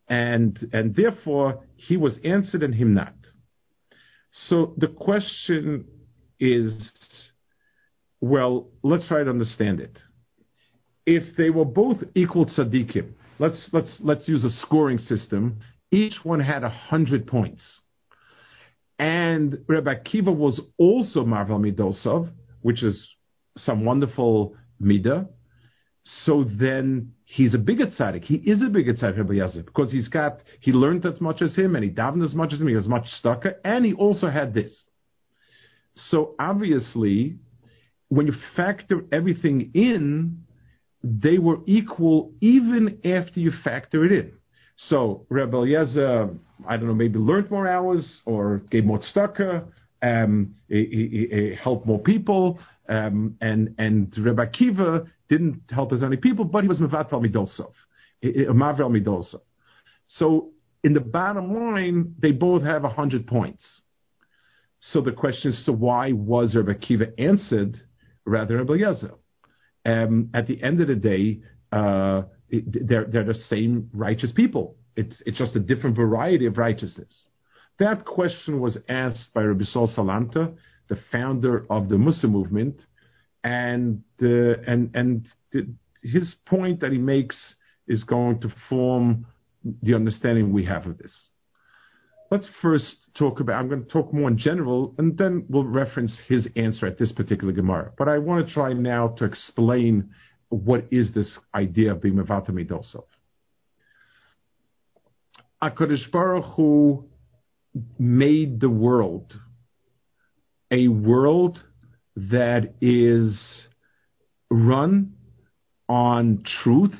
And, 0.08 0.58
and 0.72 0.96
therefore, 0.96 1.66
he 1.76 1.98
was 1.98 2.18
answered 2.24 2.64
and 2.64 2.74
him 2.74 2.94
not. 2.94 3.14
So 4.48 4.74
the 4.78 4.88
question 4.88 5.86
is, 6.40 6.74
well, 8.22 8.70
let's 8.84 9.08
try 9.08 9.24
to 9.24 9.30
understand 9.30 9.82
it. 9.82 10.00
If 11.06 11.36
they 11.36 11.50
were 11.50 11.66
both 11.66 11.98
equal 12.16 12.46
tzaddikim, 12.46 13.12
let's, 13.38 13.70
let's, 13.74 13.94
let's 14.00 14.28
use 14.28 14.44
a 14.46 14.52
scoring 14.62 14.98
system. 14.98 15.60
Each 15.92 16.16
one 16.24 16.40
had 16.40 16.64
hundred 16.64 17.28
points. 17.28 17.62
And 18.98 19.60
Rabbi 19.68 19.96
Kiva 20.06 20.32
was 20.32 20.62
also 20.78 21.26
Marvel 21.26 21.60
Midosov, 21.60 22.32
which 22.62 22.84
is 22.84 23.08
some 23.66 23.86
wonderful 23.86 24.56
midah, 24.82 25.28
so 26.26 26.44
then 26.44 27.14
he's 27.26 27.54
a 27.54 27.58
bigger 27.58 27.88
tzaddik. 27.88 28.24
He 28.24 28.36
is 28.36 28.62
a 28.62 28.70
bigger 28.70 28.94
tzaddik, 28.94 29.18
Rabbi 29.18 29.34
Yazid, 29.34 29.66
because 29.66 29.92
he's 29.92 30.08
got, 30.08 30.40
he 30.60 30.72
learned 30.72 31.06
as 31.06 31.20
much 31.22 31.42
as 31.42 31.56
him, 31.56 31.76
and 31.76 31.84
he 31.84 31.90
davened 31.90 32.26
as 32.26 32.34
much 32.34 32.54
as 32.54 32.60
him, 32.60 32.68
he 32.68 32.74
has 32.74 32.88
much 32.88 33.08
stucker, 33.20 33.56
and 33.64 33.86
he 33.86 33.94
also 33.94 34.30
had 34.30 34.54
this. 34.54 34.72
So 36.10 36.36
obviously, 36.40 37.38
when 38.08 38.28
you 38.28 38.34
factor 38.56 39.06
everything 39.12 39.72
in, 39.74 40.44
they 41.04 41.38
were 41.38 41.60
equal 41.66 42.34
even 42.42 43.00
after 43.06 43.40
you 43.40 43.52
factor 43.64 44.06
it 44.06 44.12
in. 44.12 44.32
So 44.88 45.26
Rabbi 45.30 45.58
Eliezer, 45.58 46.30
I 46.68 46.78
don't 46.78 46.88
know, 46.88 46.94
maybe 46.94 47.20
learned 47.20 47.52
more 47.52 47.68
hours 47.68 48.22
or 48.26 48.62
gave 48.70 48.86
more 48.86 49.00
tzedakah, 49.00 49.66
um, 50.02 50.56
he, 50.70 51.28
he, 51.30 51.36
he 51.36 51.56
helped 51.62 51.86
more 51.86 52.00
people, 52.00 52.60
um, 52.90 53.36
and 53.40 53.76
and 53.78 54.14
Rebbe 54.18 54.48
Kiva 54.48 55.06
didn't 55.30 55.62
help 55.70 55.94
as 55.94 56.02
many 56.02 56.18
people, 56.18 56.44
but 56.44 56.64
he 56.64 56.68
was 56.68 56.80
Mevatel 56.80 57.24
Midosov, 57.26 57.74
Mavel 58.54 58.90
Midosov. 58.90 59.42
So 60.08 60.50
in 60.84 60.94
the 60.94 61.00
bottom 61.00 61.54
line, 61.54 62.16
they 62.20 62.32
both 62.32 62.64
have 62.64 62.84
a 62.84 62.90
hundred 62.90 63.28
points. 63.28 63.64
So 64.80 65.02
the 65.02 65.12
question 65.12 65.52
is, 65.52 65.66
so 65.66 65.74
why 65.74 66.14
was 66.14 66.56
Rebbe 66.56 66.74
Kiva 66.76 67.08
answered 67.20 67.78
rather 68.26 68.58
than 68.58 68.68
Eliezer? 68.68 69.14
Um, 69.86 70.30
at 70.34 70.48
the 70.48 70.62
end 70.64 70.82
of 70.82 70.88
the 70.88 70.96
day, 70.96 71.42
uh, 71.72 72.24
they're, 72.50 73.06
they're 73.06 73.24
the 73.26 73.34
same 73.50 73.90
righteous 73.94 74.32
people. 74.32 74.78
It's, 74.96 75.22
it's 75.26 75.38
just 75.38 75.56
a 75.56 75.60
different 75.60 75.96
variety 75.96 76.46
of 76.46 76.58
righteousness. 76.58 77.28
That 77.78 78.06
question 78.06 78.60
was 78.60 78.78
asked 78.88 79.34
by 79.34 79.44
Rabbi 79.44 79.64
Sol 79.64 79.88
Salanter, 79.90 80.56
the 80.90 80.98
founder 81.12 81.66
of 81.70 81.88
the 81.90 81.96
Mussar 81.96 82.30
movement, 82.30 82.82
and 83.44 84.04
uh, 84.22 84.28
and 84.68 84.92
and 84.96 85.28
the, 85.52 85.74
his 86.04 86.36
point 86.46 86.82
that 86.82 86.92
he 86.92 86.98
makes 86.98 87.38
is 87.88 88.04
going 88.04 88.42
to 88.42 88.50
form 88.68 89.26
the 89.84 89.94
understanding 89.94 90.52
we 90.52 90.66
have 90.66 90.86
of 90.86 90.98
this. 90.98 91.14
Let's 92.32 92.48
first 92.62 92.96
talk 93.18 93.40
about. 93.40 93.60
I'm 93.60 93.70
going 93.70 93.84
to 93.84 93.90
talk 93.90 94.14
more 94.14 94.30
in 94.30 94.38
general, 94.38 94.94
and 94.98 95.18
then 95.18 95.46
we'll 95.50 95.64
reference 95.64 96.20
his 96.28 96.48
answer 96.56 96.86
at 96.86 97.00
this 97.00 97.12
particular 97.12 97.54
Gemara. 97.54 97.92
But 97.98 98.08
I 98.08 98.20
want 98.20 98.48
to 98.48 98.54
try 98.54 98.74
now 98.74 99.10
to 99.18 99.26
explain 99.26 100.12
what 100.50 100.86
is 100.92 101.14
this 101.14 101.38
idea 101.56 101.92
of 101.92 102.02
being 102.02 102.16
Mevata 102.16 102.50
Midosov. 102.50 103.06
Hakadosh 105.62 106.10
Baruch 106.12 106.46
Hu 106.56 107.06
made 107.98 108.60
the 108.60 108.70
world 108.70 109.34
a 110.72 110.88
world 110.88 111.60
that 112.16 112.74
is 112.82 113.40
run 114.50 115.14
on 115.88 116.44
truth, 116.64 116.96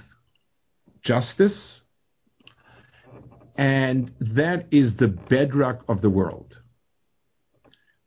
justice, 1.04 1.82
and 3.58 4.12
that 4.20 4.68
is 4.72 4.96
the 4.98 5.08
bedrock 5.08 5.84
of 5.88 6.02
the 6.02 6.10
world. 6.10 6.58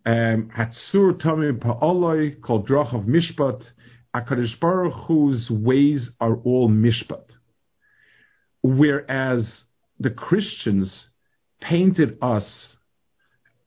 Um, 0.04 0.50
Hatsur 0.56 1.20
Tamim 1.20 1.58
Pa'oloi, 1.58 2.40
called 2.40 2.66
Drach 2.66 2.94
of 2.94 3.04
Mishpat, 3.04 3.62
HaKadosh 4.16 4.58
Baruch 4.60 5.08
ways 5.50 6.10
are 6.20 6.36
all 6.36 6.68
Mishpat. 6.68 7.24
Whereas 8.62 9.64
the 9.98 10.10
Christians 10.10 11.06
painted 11.60 12.18
us 12.20 12.44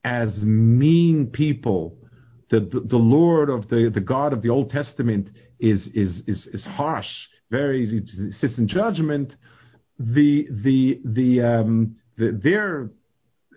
as 0.06 0.40
mean 0.42 1.26
people 1.26 1.98
the, 2.50 2.60
the, 2.60 2.80
the 2.80 2.96
Lord 2.96 3.50
of 3.50 3.68
the, 3.68 3.90
the 3.92 4.00
God 4.00 4.32
of 4.32 4.42
the 4.42 4.50
Old 4.50 4.70
Testament 4.70 5.30
is, 5.58 5.88
is, 5.94 6.22
is, 6.26 6.46
is 6.52 6.64
harsh, 6.64 7.08
very, 7.50 8.02
sits 8.38 8.58
in 8.58 8.68
judgment, 8.68 9.34
the, 9.98 10.46
the, 10.62 11.00
the, 11.04 11.40
um, 11.40 11.96
the, 12.16 12.38
their 12.42 12.90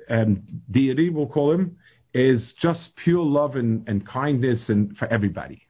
um, 0.10 0.42
deity, 0.72 1.10
we'll 1.10 1.28
call 1.28 1.52
him, 1.52 1.78
is 2.14 2.54
just 2.60 2.90
pure 3.04 3.24
love 3.24 3.56
and, 3.56 3.88
and 3.88 4.08
kindness 4.08 4.70
and 4.70 4.98
for 4.98 5.08
everybody. 5.08 5.68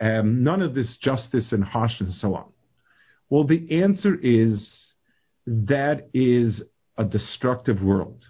Um, 0.00 0.44
none 0.44 0.62
of 0.62 0.74
this 0.74 0.98
justice 1.02 1.50
and 1.50 1.64
harshness 1.64 2.10
and 2.10 2.18
so 2.18 2.34
on. 2.34 2.44
Well, 3.28 3.44
the 3.44 3.82
answer 3.82 4.16
is 4.22 4.70
that 5.46 6.08
is 6.14 6.62
a 6.96 7.04
destructive 7.04 7.82
world. 7.82 8.24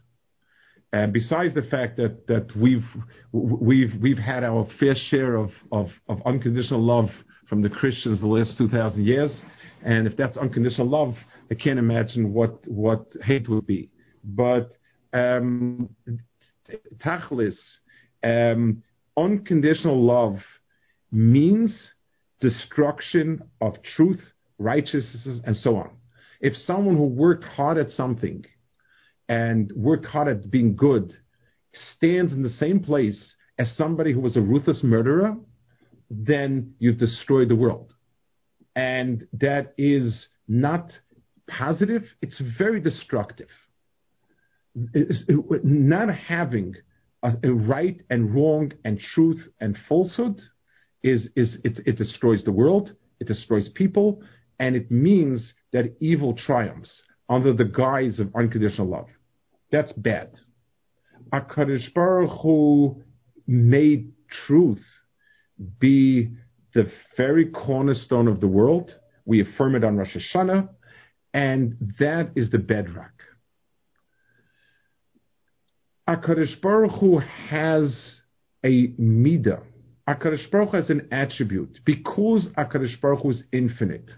And 0.92 1.12
besides 1.12 1.54
the 1.54 1.62
fact 1.62 1.96
that, 1.96 2.26
that 2.26 2.54
we've, 2.54 2.84
we've, 3.32 3.94
we've 4.00 4.18
had 4.18 4.44
our 4.44 4.68
fair 4.78 4.94
share 5.08 5.36
of, 5.36 5.50
of, 5.70 5.88
of 6.08 6.20
unconditional 6.26 6.82
love 6.82 7.08
from 7.48 7.62
the 7.62 7.70
Christians 7.70 8.20
the 8.20 8.26
last 8.26 8.58
2,000 8.58 9.04
years, 9.04 9.30
and 9.82 10.06
if 10.06 10.16
that's 10.16 10.36
unconditional 10.36 10.88
love, 10.88 11.14
I 11.50 11.54
can't 11.54 11.78
imagine 11.78 12.32
what, 12.32 12.66
what 12.68 13.06
hate 13.22 13.48
would 13.48 13.66
be. 13.66 13.90
But 14.22 14.72
um, 15.12 15.88
tachlis, 16.98 17.56
um, 18.22 18.82
unconditional 19.16 20.00
love 20.00 20.38
means 21.10 21.74
destruction 22.40 23.42
of 23.60 23.74
truth, 23.96 24.20
righteousness, 24.58 25.40
and 25.44 25.56
so 25.56 25.76
on. 25.76 25.90
If 26.40 26.54
someone 26.56 26.96
who 26.96 27.06
worked 27.06 27.44
hard 27.44 27.78
at 27.78 27.90
something 27.90 28.44
and 29.28 29.72
worked 29.74 30.06
hard 30.06 30.28
at 30.28 30.50
being 30.50 30.76
good 30.76 31.12
stands 31.96 32.32
in 32.32 32.42
the 32.42 32.50
same 32.50 32.80
place 32.80 33.34
as 33.58 33.74
somebody 33.76 34.12
who 34.12 34.20
was 34.20 34.36
a 34.36 34.40
ruthless 34.40 34.82
murderer, 34.82 35.36
then 36.10 36.74
you've 36.78 36.98
destroyed 36.98 37.48
the 37.48 37.56
world. 37.56 37.94
And 38.74 39.26
that 39.34 39.74
is 39.78 40.26
not 40.48 40.90
positive, 41.48 42.04
it's 42.20 42.40
very 42.58 42.80
destructive. 42.80 43.48
It's, 44.94 45.24
not 45.62 46.14
having 46.14 46.74
a, 47.22 47.32
a, 47.44 47.52
right 47.52 48.00
and 48.08 48.34
wrong 48.34 48.72
and 48.84 48.98
truth 49.14 49.40
and 49.60 49.76
falsehood 49.86 50.40
is, 51.02 51.28
is 51.36 51.58
it, 51.62 51.80
it 51.84 51.96
destroys 51.98 52.42
the 52.44 52.52
world, 52.52 52.94
it 53.20 53.26
destroys 53.26 53.68
people, 53.68 54.22
and 54.58 54.74
it 54.74 54.90
means 54.90 55.52
that 55.72 55.94
evil 56.00 56.34
triumphs 56.34 57.02
under 57.32 57.54
the 57.54 57.64
guise 57.64 58.20
of 58.20 58.28
unconditional 58.36 58.86
love. 58.86 59.08
That's 59.70 59.92
bad. 59.92 60.32
HaKadosh 61.32 61.94
Baruch 61.94 62.42
Hu 62.42 63.02
made 63.46 64.12
truth 64.46 64.84
be 65.78 66.30
the 66.74 66.90
very 67.16 67.46
cornerstone 67.46 68.28
of 68.28 68.40
the 68.40 68.48
world. 68.48 68.94
We 69.24 69.40
affirm 69.40 69.76
it 69.76 69.82
on 69.82 69.96
Rosh 69.96 70.14
Hashanah, 70.14 70.68
and 71.32 71.94
that 71.98 72.32
is 72.36 72.50
the 72.50 72.58
bedrock. 72.58 73.12
HaKadosh 76.06 76.60
Baruch 76.60 76.98
Hu 77.00 77.18
has 77.48 78.16
a 78.62 78.88
midah. 78.88 79.62
HaKadosh 80.06 80.50
Baruch 80.50 80.70
Hu 80.70 80.76
has 80.76 80.90
an 80.90 81.08
attribute. 81.10 81.78
Because 81.86 82.46
HaKadosh 82.58 83.00
Baruch 83.00 83.22
Hu 83.22 83.30
is 83.30 83.42
infinite 83.52 84.10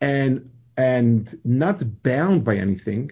and, 0.00 0.50
and 0.78 1.38
not 1.44 1.82
bound 2.04 2.44
by 2.44 2.56
anything, 2.56 3.10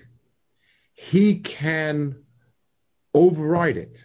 he 0.94 1.40
can 1.40 2.14
override 3.12 3.76
it. 3.76 3.98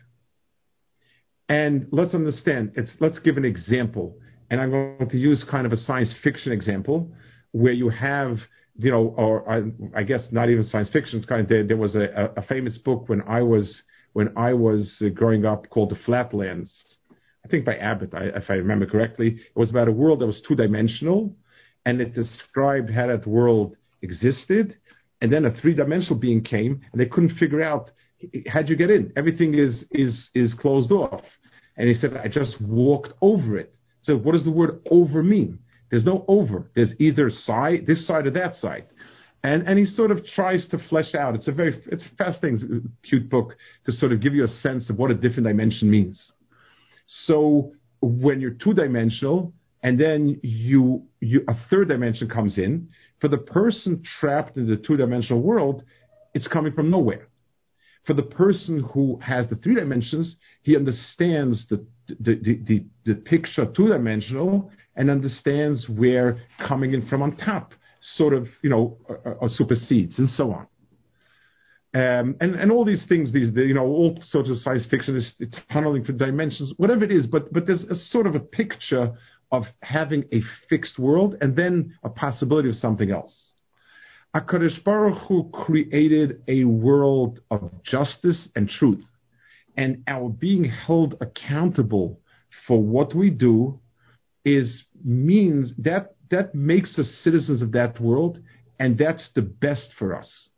And 1.47 1.87
let's 1.91 2.15
understand, 2.15 2.73
let's 2.99 3.19
give 3.19 3.37
an 3.37 3.45
example. 3.45 4.17
And 4.49 4.59
I'm 4.59 4.71
going 4.71 5.09
to 5.09 5.17
use 5.17 5.45
kind 5.49 5.65
of 5.65 5.71
a 5.71 5.77
science 5.77 6.13
fiction 6.23 6.51
example 6.51 7.11
where 7.51 7.71
you 7.71 7.89
have 7.89 8.37
you 8.77 8.89
know, 8.89 9.13
or 9.17 9.47
I, 9.49 9.63
I, 9.93 10.03
guess 10.03 10.25
not 10.31 10.49
even 10.49 10.63
science 10.63 10.89
fiction. 10.91 11.19
It's 11.19 11.27
kind 11.27 11.41
of 11.41 11.49
there, 11.49 11.63
there 11.63 11.77
was 11.77 11.93
a, 11.93 12.31
a, 12.37 12.41
famous 12.43 12.77
book 12.77 13.09
when 13.09 13.21
I 13.23 13.41
was 13.41 13.81
when 14.13 14.35
I 14.37 14.53
was 14.53 15.03
growing 15.13 15.45
up 15.45 15.69
called 15.69 15.91
The 15.91 15.97
Flatlands. 16.05 16.71
I 17.43 17.49
think 17.49 17.65
by 17.65 17.75
Abbott, 17.75 18.13
I, 18.13 18.27
if 18.27 18.49
I 18.49 18.53
remember 18.53 18.85
correctly. 18.85 19.39
It 19.55 19.59
was 19.59 19.69
about 19.69 19.89
a 19.89 19.91
world 19.91 20.21
that 20.21 20.25
was 20.25 20.41
two 20.47 20.55
dimensional, 20.55 21.35
and 21.85 22.01
it 22.01 22.13
described 22.13 22.89
how 22.91 23.07
that 23.07 23.25
world 23.25 23.75
existed. 24.01 24.77
And 25.21 25.31
then 25.31 25.45
a 25.45 25.51
three 25.61 25.75
dimensional 25.75 26.19
being 26.19 26.43
came, 26.43 26.81
and 26.91 26.99
they 26.99 27.05
couldn't 27.05 27.37
figure 27.37 27.61
out 27.61 27.91
how'd 28.47 28.69
you 28.69 28.75
get 28.75 28.89
in. 28.89 29.11
Everything 29.15 29.53
is 29.53 29.83
is 29.91 30.29
is 30.33 30.53
closed 30.55 30.91
off. 30.91 31.23
And 31.77 31.87
he 31.87 31.95
said, 31.95 32.15
I 32.17 32.27
just 32.27 32.59
walked 32.61 33.13
over 33.21 33.57
it. 33.57 33.73
So 34.03 34.17
what 34.17 34.33
does 34.33 34.43
the 34.43 34.51
word 34.51 34.81
over 34.89 35.23
mean? 35.23 35.59
There's 35.89 36.05
no 36.05 36.25
over. 36.27 36.69
There's 36.75 36.93
either 36.99 37.29
side, 37.29 37.85
this 37.87 38.05
side 38.05 38.27
or 38.27 38.31
that 38.31 38.55
side. 38.55 38.85
And, 39.43 39.67
and 39.67 39.79
he 39.79 39.85
sort 39.85 40.11
of 40.11 40.25
tries 40.35 40.67
to 40.69 40.77
flesh 40.89 41.15
out. 41.15 41.35
It's 41.35 41.47
a 41.47 41.51
very, 41.51 41.81
it's 41.87 42.03
a 42.03 42.15
fascinating, 42.15 42.91
cute 43.03 43.29
book 43.29 43.55
to 43.85 43.91
sort 43.91 44.11
of 44.11 44.21
give 44.21 44.33
you 44.33 44.43
a 44.43 44.47
sense 44.47 44.89
of 44.89 44.97
what 44.97 45.11
a 45.11 45.15
different 45.15 45.47
dimension 45.47 45.89
means. 45.89 46.21
So 47.25 47.73
when 48.01 48.39
you're 48.39 48.51
two 48.51 48.73
dimensional 48.73 49.53
and 49.83 49.99
then 49.99 50.39
you, 50.43 51.03
you, 51.19 51.43
a 51.47 51.55
third 51.69 51.87
dimension 51.87 52.29
comes 52.29 52.57
in, 52.57 52.89
for 53.19 53.27
the 53.27 53.37
person 53.37 54.03
trapped 54.19 54.57
in 54.57 54.67
the 54.67 54.77
two 54.77 54.97
dimensional 54.97 55.41
world, 55.41 55.83
it's 56.33 56.47
coming 56.47 56.73
from 56.73 56.89
nowhere. 56.89 57.27
For 58.05 58.13
the 58.13 58.23
person 58.23 58.79
who 58.93 59.19
has 59.23 59.47
the 59.47 59.55
three 59.55 59.75
dimensions, 59.75 60.35
he 60.63 60.75
understands 60.75 61.65
the, 61.69 61.85
the, 62.07 62.35
the, 62.35 62.59
the, 62.65 62.85
the 63.05 63.15
picture 63.15 63.65
two 63.65 63.89
dimensional 63.89 64.71
and 64.95 65.09
understands 65.09 65.87
where 65.87 66.41
coming 66.67 66.93
in 66.93 67.07
from 67.07 67.21
on 67.21 67.37
top 67.37 67.73
sort 68.15 68.33
of, 68.33 68.47
you 68.63 68.69
know, 68.69 68.97
uh, 69.09 69.45
uh, 69.45 69.49
supersedes 69.49 70.17
and 70.17 70.29
so 70.29 70.51
on. 70.51 70.67
Um, 71.93 72.35
and, 72.39 72.55
and 72.55 72.71
all 72.71 72.85
these 72.85 73.03
things, 73.07 73.33
these, 73.33 73.49
you 73.53 73.73
know, 73.73 73.85
all 73.85 74.17
sorts 74.29 74.49
of 74.49 74.57
science 74.57 74.85
fiction 74.89 75.15
is 75.15 75.33
tunneling 75.71 76.05
for 76.05 76.13
dimensions, 76.13 76.73
whatever 76.77 77.03
it 77.03 77.11
is, 77.11 77.27
but, 77.27 77.51
but 77.53 77.67
there's 77.67 77.83
a 77.83 77.95
sort 77.95 78.27
of 78.27 78.35
a 78.35 78.39
picture 78.39 79.13
of 79.51 79.63
having 79.81 80.23
a 80.31 80.41
fixed 80.69 80.97
world 80.97 81.35
and 81.41 81.55
then 81.55 81.93
a 82.03 82.09
possibility 82.09 82.69
of 82.69 82.75
something 82.75 83.11
else. 83.11 83.51
HaKadosh 84.35 84.83
Baruch 84.83 85.17
Hu 85.27 85.49
created 85.51 86.41
a 86.47 86.63
world 86.63 87.41
of 87.51 87.69
justice 87.83 88.47
and 88.55 88.69
truth, 88.69 89.03
and 89.75 90.03
our 90.07 90.29
being 90.29 90.63
held 90.63 91.15
accountable 91.19 92.19
for 92.65 92.81
what 92.81 93.13
we 93.13 93.29
do 93.29 93.79
is 94.45 94.83
means 95.03 95.73
that 95.77 96.15
that 96.29 96.55
makes 96.55 96.97
us 96.97 97.07
citizens 97.23 97.61
of 97.61 97.73
that 97.73 97.99
world, 97.99 98.39
and 98.79 98.97
that's 98.97 99.29
the 99.35 99.41
best 99.41 99.89
for 99.99 100.15
us. 100.15 100.49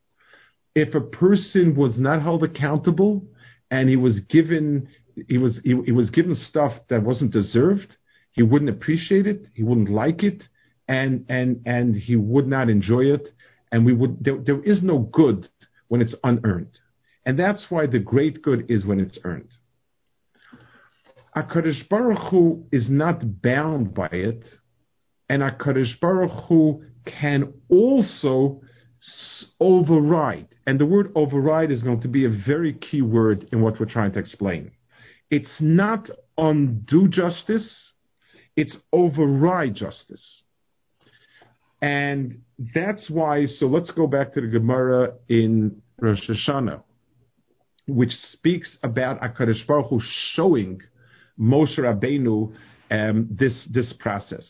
If 0.75 0.93
a 0.93 1.01
person 1.01 1.75
was 1.75 1.97
not 1.97 2.21
held 2.21 2.43
accountable 2.43 3.25
and 3.71 3.89
he 3.89 3.95
was 3.95 4.19
given 4.29 4.88
he 5.27 5.38
was 5.38 5.60
he, 5.63 5.75
he 5.86 5.91
was 5.91 6.10
given 6.10 6.36
stuff 6.36 6.73
that 6.89 7.03
wasn't 7.03 7.32
deserved, 7.32 7.95
he 8.34 8.43
wouldn't 8.43 8.69
appreciate 8.69 9.26
it, 9.26 9.46
he 9.54 9.63
wouldn't 9.63 9.89
like 9.89 10.24
it, 10.24 10.43
and 10.88 11.26
and 11.30 11.62
and 11.65 11.96
he 11.96 12.15
would 12.15 12.48
not 12.48 12.69
enjoy 12.69 13.06
it, 13.06 13.34
and 13.72 13.86
we 13.86 13.93
would 13.93 14.24
there, 14.24 14.38
there 14.38 14.63
is 14.63 14.84
no 14.84 15.00
good 15.00 15.48
when 15.88 16.02
it's 16.02 16.15
unearned, 16.24 16.80
and 17.26 17.39
that's 17.39 17.65
why 17.69 17.88
the 17.88 18.00
great 18.00 18.41
good 18.41 18.65
is 18.69 18.86
when 18.86 19.00
it's 19.00 19.17
earned. 19.24 19.50
HaKadosh 21.36 21.89
Baruch 21.89 22.30
Hu 22.30 22.65
is 22.72 22.89
not 22.89 23.41
bound 23.41 23.93
by 23.93 24.10
it, 24.12 24.43
and 25.30 25.41
HaKadosh 25.41 26.00
Baruch 26.00 26.48
Hu 26.48 26.84
can 27.06 27.54
also 27.69 28.62
override. 29.60 30.48
And 30.65 30.80
the 30.80 30.86
word 30.86 31.12
override 31.15 31.72
is 31.72 31.82
going 31.82 32.02
to 32.02 32.08
be 32.08 32.26
a 32.26 32.30
very 32.30 32.74
key 32.74 33.02
word 33.02 33.48
in 33.52 33.62
what 33.62 33.80
we're 33.80 33.86
trying 33.88 34.13
to 34.13 34.19
explain. 34.19 34.72
It's 35.30 35.58
not 35.60 36.10
undo 36.38 37.08
justice, 37.08 37.92
it's 38.56 38.76
override 38.92 39.76
justice. 39.76 40.44
And 41.82 42.42
that's 42.74 43.10
why, 43.10 43.46
so 43.46 43.66
let's 43.66 43.92
go 43.92 44.08
back 44.08 44.34
to 44.34 44.42
the 44.42 44.48
Gemara 44.48 45.16
in 45.28 45.82
Rosh 46.00 46.30
Hashanah, 46.30 46.82
which 47.88 48.12
speaks 48.32 48.78
about 48.84 49.22
HaKadosh 49.22 49.68
Baruch 49.68 49.89
Hu 49.89 50.02
showing 50.34 50.82
Moshe 51.38 51.78
Rabbeinu 51.78 52.54
um, 52.89 53.28
this 53.32 53.68
this 53.72 53.92
process. 54.00 54.46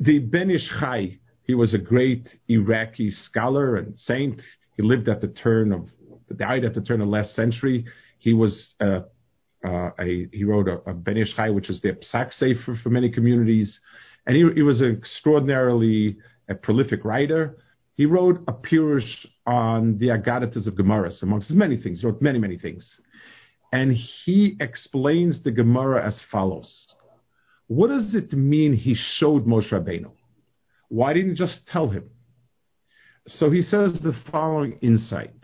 The 0.00 0.18
Ben 0.18 0.50
Ish 0.50 0.68
Chai, 0.80 1.18
he 1.44 1.54
was 1.54 1.74
a 1.74 1.78
great 1.78 2.26
Iraqi 2.48 3.10
scholar 3.10 3.76
and 3.76 3.98
saint. 3.98 4.40
He 4.76 4.82
lived 4.82 5.08
at 5.08 5.20
the 5.20 5.28
turn 5.28 5.72
of 5.72 5.88
died 6.36 6.64
at 6.64 6.74
the 6.74 6.80
turn 6.80 7.00
of 7.00 7.08
last 7.08 7.34
century. 7.34 7.84
He 8.18 8.32
was 8.32 8.72
uh, 8.80 9.00
uh, 9.64 9.90
a 9.98 10.28
he 10.32 10.44
wrote 10.44 10.68
a, 10.68 10.78
a 10.90 11.52
which 11.52 11.68
is 11.70 11.80
the 11.80 11.92
Psak 12.12 12.32
Sefer 12.34 12.78
for 12.82 12.90
many 12.90 13.10
communities, 13.10 13.78
and 14.26 14.36
he, 14.36 14.44
he 14.54 14.62
was 14.62 14.80
an 14.80 14.96
extraordinarily 14.96 16.18
a 16.48 16.54
prolific 16.54 17.04
writer. 17.04 17.56
He 17.94 18.06
wrote 18.06 18.42
a 18.46 18.52
pirush 18.52 19.26
on 19.46 19.98
the 19.98 20.08
Agadatas 20.08 20.66
of 20.66 20.74
Gemaras, 20.74 21.22
amongst 21.22 21.50
many 21.50 21.76
things. 21.76 22.00
He 22.00 22.06
wrote 22.06 22.22
many, 22.22 22.38
many 22.38 22.56
things. 22.56 22.88
and 23.72 23.96
he 24.24 24.56
explains 24.60 25.42
the 25.42 25.50
Gemara 25.50 26.06
as 26.06 26.18
follows. 26.30 26.86
What 27.66 27.88
does 27.88 28.14
it 28.14 28.32
mean 28.32 28.72
he 28.72 28.94
showed 28.94 29.46
Moshe 29.46 29.70
Rabbeinu? 29.70 30.10
Why 30.88 31.12
didn't 31.12 31.30
he 31.30 31.36
just 31.36 31.60
tell 31.70 31.90
him? 31.90 32.10
So 33.26 33.50
he 33.50 33.60
says 33.62 34.00
the 34.02 34.14
following 34.30 34.78
insight. 34.80 35.34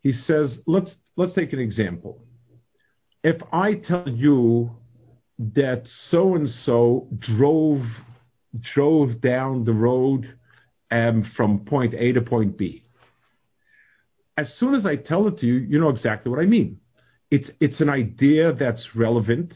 He 0.00 0.12
says, 0.12 0.58
let's, 0.66 0.92
let's 1.16 1.34
take 1.34 1.52
an 1.52 1.60
example. 1.60 2.24
If 3.24 3.40
I 3.52 3.74
tell 3.74 4.08
you 4.08 4.72
that 5.54 5.84
so 6.10 6.34
and 6.34 6.48
so 6.48 7.08
drove 7.36 7.82
drove 8.74 9.20
down 9.20 9.64
the 9.64 9.72
road 9.72 10.34
um, 10.90 11.30
from 11.36 11.64
point 11.64 11.94
A 11.94 12.12
to 12.12 12.20
point 12.20 12.58
B. 12.58 12.84
As 14.36 14.52
soon 14.58 14.74
as 14.74 14.86
I 14.86 14.96
tell 14.96 15.26
it 15.28 15.38
to 15.38 15.46
you, 15.46 15.54
you 15.54 15.78
know 15.78 15.88
exactly 15.88 16.30
what 16.30 16.40
I 16.40 16.46
mean. 16.46 16.78
It's 17.30 17.50
it's 17.60 17.80
an 17.80 17.88
idea 17.88 18.52
that's 18.52 18.86
relevant. 18.94 19.54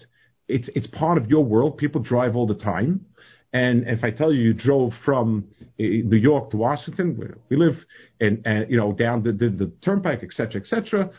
It's 0.48 0.68
it's 0.74 0.86
part 0.86 1.18
of 1.18 1.28
your 1.28 1.44
world. 1.44 1.76
People 1.76 2.02
drive 2.02 2.36
all 2.36 2.46
the 2.46 2.54
time. 2.54 3.06
And 3.52 3.86
if 3.86 4.04
I 4.04 4.10
tell 4.10 4.32
you 4.32 4.42
you 4.42 4.52
drove 4.54 4.92
from 5.04 5.48
uh, 5.58 5.66
New 5.78 6.16
York 6.16 6.50
to 6.50 6.56
Washington, 6.56 7.16
where 7.16 7.38
we 7.48 7.56
live, 7.56 7.76
and, 8.20 8.42
and 8.44 8.70
you 8.70 8.76
know 8.76 8.92
down 8.92 9.22
the, 9.22 9.32
the, 9.32 9.48
the 9.48 9.72
turnpike, 9.84 10.22
etc., 10.22 10.60
etc., 10.60 11.10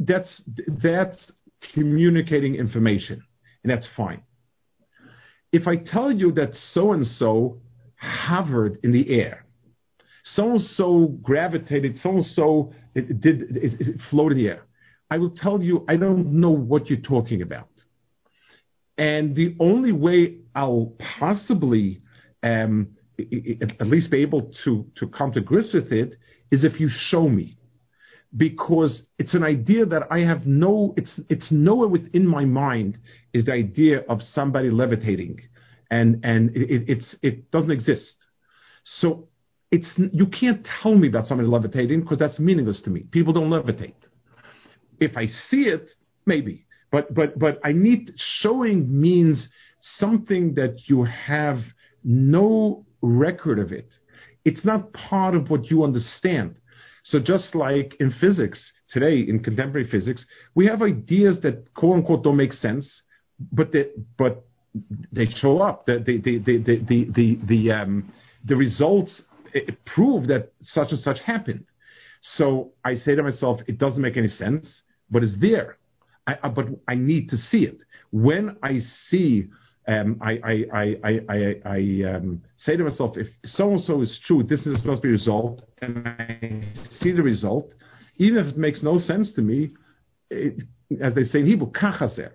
that's 0.00 0.42
that's 0.82 1.32
communicating 1.74 2.54
information, 2.54 3.22
and 3.62 3.70
that's 3.70 3.86
fine. 3.96 4.22
If 5.52 5.66
I 5.66 5.76
tell 5.76 6.12
you 6.12 6.32
that 6.32 6.52
so 6.72 6.92
and 6.92 7.06
so 7.06 7.60
hovered 7.96 8.78
in 8.82 8.92
the 8.92 9.10
air, 9.10 9.44
so 10.34 10.52
and 10.52 10.60
so 10.60 11.06
gravitated, 11.22 11.98
so 12.02 12.10
and 12.10 12.26
so 12.26 12.72
did 12.94 13.56
it, 13.56 13.80
it 13.80 14.00
floated 14.10 14.38
in 14.38 14.44
the 14.44 14.50
air, 14.50 14.62
I 15.10 15.18
will 15.18 15.30
tell 15.30 15.60
you 15.60 15.84
I 15.88 15.96
don't 15.96 16.40
know 16.40 16.50
what 16.50 16.88
you're 16.88 17.00
talking 17.00 17.42
about. 17.42 17.68
And 18.96 19.34
the 19.34 19.56
only 19.58 19.92
way 19.92 20.36
I'll 20.54 20.92
possibly 21.18 22.02
um, 22.42 22.88
at 23.18 23.86
least 23.86 24.10
be 24.10 24.22
able 24.22 24.52
to, 24.64 24.86
to 24.96 25.08
come 25.08 25.32
to 25.32 25.40
grips 25.40 25.72
with 25.72 25.92
it 25.92 26.18
is 26.50 26.64
if 26.64 26.78
you 26.80 26.88
show 27.08 27.28
me. 27.28 27.56
Because 28.36 29.02
it's 29.18 29.34
an 29.34 29.42
idea 29.42 29.84
that 29.86 30.04
I 30.10 30.20
have 30.20 30.46
no, 30.46 30.94
it's, 30.96 31.18
it's 31.28 31.50
nowhere 31.50 31.88
within 31.88 32.26
my 32.26 32.44
mind 32.44 32.98
is 33.32 33.46
the 33.46 33.52
idea 33.52 34.00
of 34.08 34.22
somebody 34.22 34.70
levitating. 34.70 35.40
And, 35.90 36.24
and 36.24 36.56
it, 36.56 36.84
it's, 36.88 37.16
it 37.22 37.50
doesn't 37.50 37.72
exist. 37.72 38.14
So 39.00 39.28
it's, 39.72 39.88
you 39.96 40.26
can't 40.26 40.66
tell 40.80 40.94
me 40.94 41.08
about 41.08 41.26
somebody 41.26 41.48
levitating 41.48 42.02
because 42.02 42.18
that's 42.18 42.38
meaningless 42.38 42.80
to 42.82 42.90
me. 42.90 43.00
People 43.00 43.32
don't 43.32 43.50
levitate. 43.50 43.94
If 45.00 45.16
I 45.16 45.26
see 45.48 45.62
it, 45.62 45.88
maybe. 46.24 46.66
But, 46.92 47.12
but, 47.12 47.38
but 47.38 47.58
I 47.64 47.72
need, 47.72 48.12
showing 48.40 49.00
means 49.00 49.48
something 49.98 50.54
that 50.54 50.76
you 50.86 51.04
have 51.04 51.58
no 52.04 52.86
record 53.00 53.58
of 53.58 53.72
it. 53.72 53.88
It's 54.44 54.64
not 54.64 54.92
part 54.92 55.34
of 55.34 55.50
what 55.50 55.70
you 55.70 55.84
understand. 55.84 56.56
So 57.10 57.18
just 57.18 57.54
like 57.54 57.96
in 57.98 58.12
physics 58.20 58.60
today, 58.92 59.18
in 59.20 59.42
contemporary 59.42 59.88
physics, 59.90 60.24
we 60.54 60.66
have 60.66 60.80
ideas 60.80 61.38
that 61.42 61.72
quote 61.74 61.96
unquote 61.96 62.22
don't 62.22 62.36
make 62.36 62.52
sense, 62.52 62.88
but 63.52 63.72
they, 63.72 63.86
but 64.16 64.44
they 65.12 65.26
show 65.26 65.60
up. 65.60 65.86
The 65.86 65.98
the 65.98 66.18
the 66.18 66.38
the 66.38 66.58
the 66.58 67.08
the, 67.14 67.38
the, 67.46 67.72
um, 67.72 68.12
the 68.44 68.56
results 68.56 69.22
prove 69.86 70.28
that 70.28 70.52
such 70.62 70.92
and 70.92 71.00
such 71.00 71.18
happened. 71.20 71.64
So 72.36 72.72
I 72.84 72.96
say 72.96 73.16
to 73.16 73.22
myself, 73.22 73.60
it 73.66 73.78
doesn't 73.78 74.00
make 74.00 74.16
any 74.16 74.28
sense, 74.28 74.68
but 75.10 75.24
it's 75.24 75.34
there. 75.40 75.78
I, 76.26 76.48
but 76.48 76.66
I 76.86 76.94
need 76.94 77.30
to 77.30 77.36
see 77.50 77.64
it. 77.64 77.78
When 78.12 78.56
I 78.62 78.80
see 79.08 79.48
um, 79.88 80.18
I, 80.20 80.64
I, 80.72 80.96
I, 81.04 81.56
I, 81.64 82.14
um, 82.14 82.42
say 82.58 82.76
to 82.76 82.84
myself, 82.84 83.16
if 83.16 83.28
so 83.44 83.72
and 83.72 83.80
so 83.80 84.02
is 84.02 84.18
true, 84.26 84.42
this 84.42 84.60
is 84.66 84.78
supposed 84.80 85.02
to 85.02 85.08
be 85.08 85.12
resolved, 85.12 85.62
and 85.80 86.06
I 86.06 86.62
see 87.00 87.12
the 87.12 87.22
result, 87.22 87.72
even 88.18 88.38
if 88.38 88.46
it 88.46 88.58
makes 88.58 88.82
no 88.82 88.98
sense 89.00 89.32
to 89.34 89.42
me, 89.42 89.70
it, 90.30 90.62
as 91.00 91.14
they 91.14 91.24
say 91.24 91.40
in 91.40 91.46
Hebrew, 91.46 91.70
kachazer. 91.70 92.32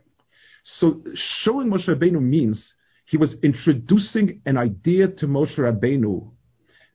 So 0.80 1.02
showing 1.44 1.70
Moshe 1.70 1.88
Rabbeinu 1.88 2.22
means 2.22 2.74
he 3.06 3.18
was 3.18 3.36
introducing 3.44 4.42
an 4.46 4.58
idea 4.58 5.08
to 5.08 5.28
Moshe 5.28 5.58
Rabbeinu 5.58 6.32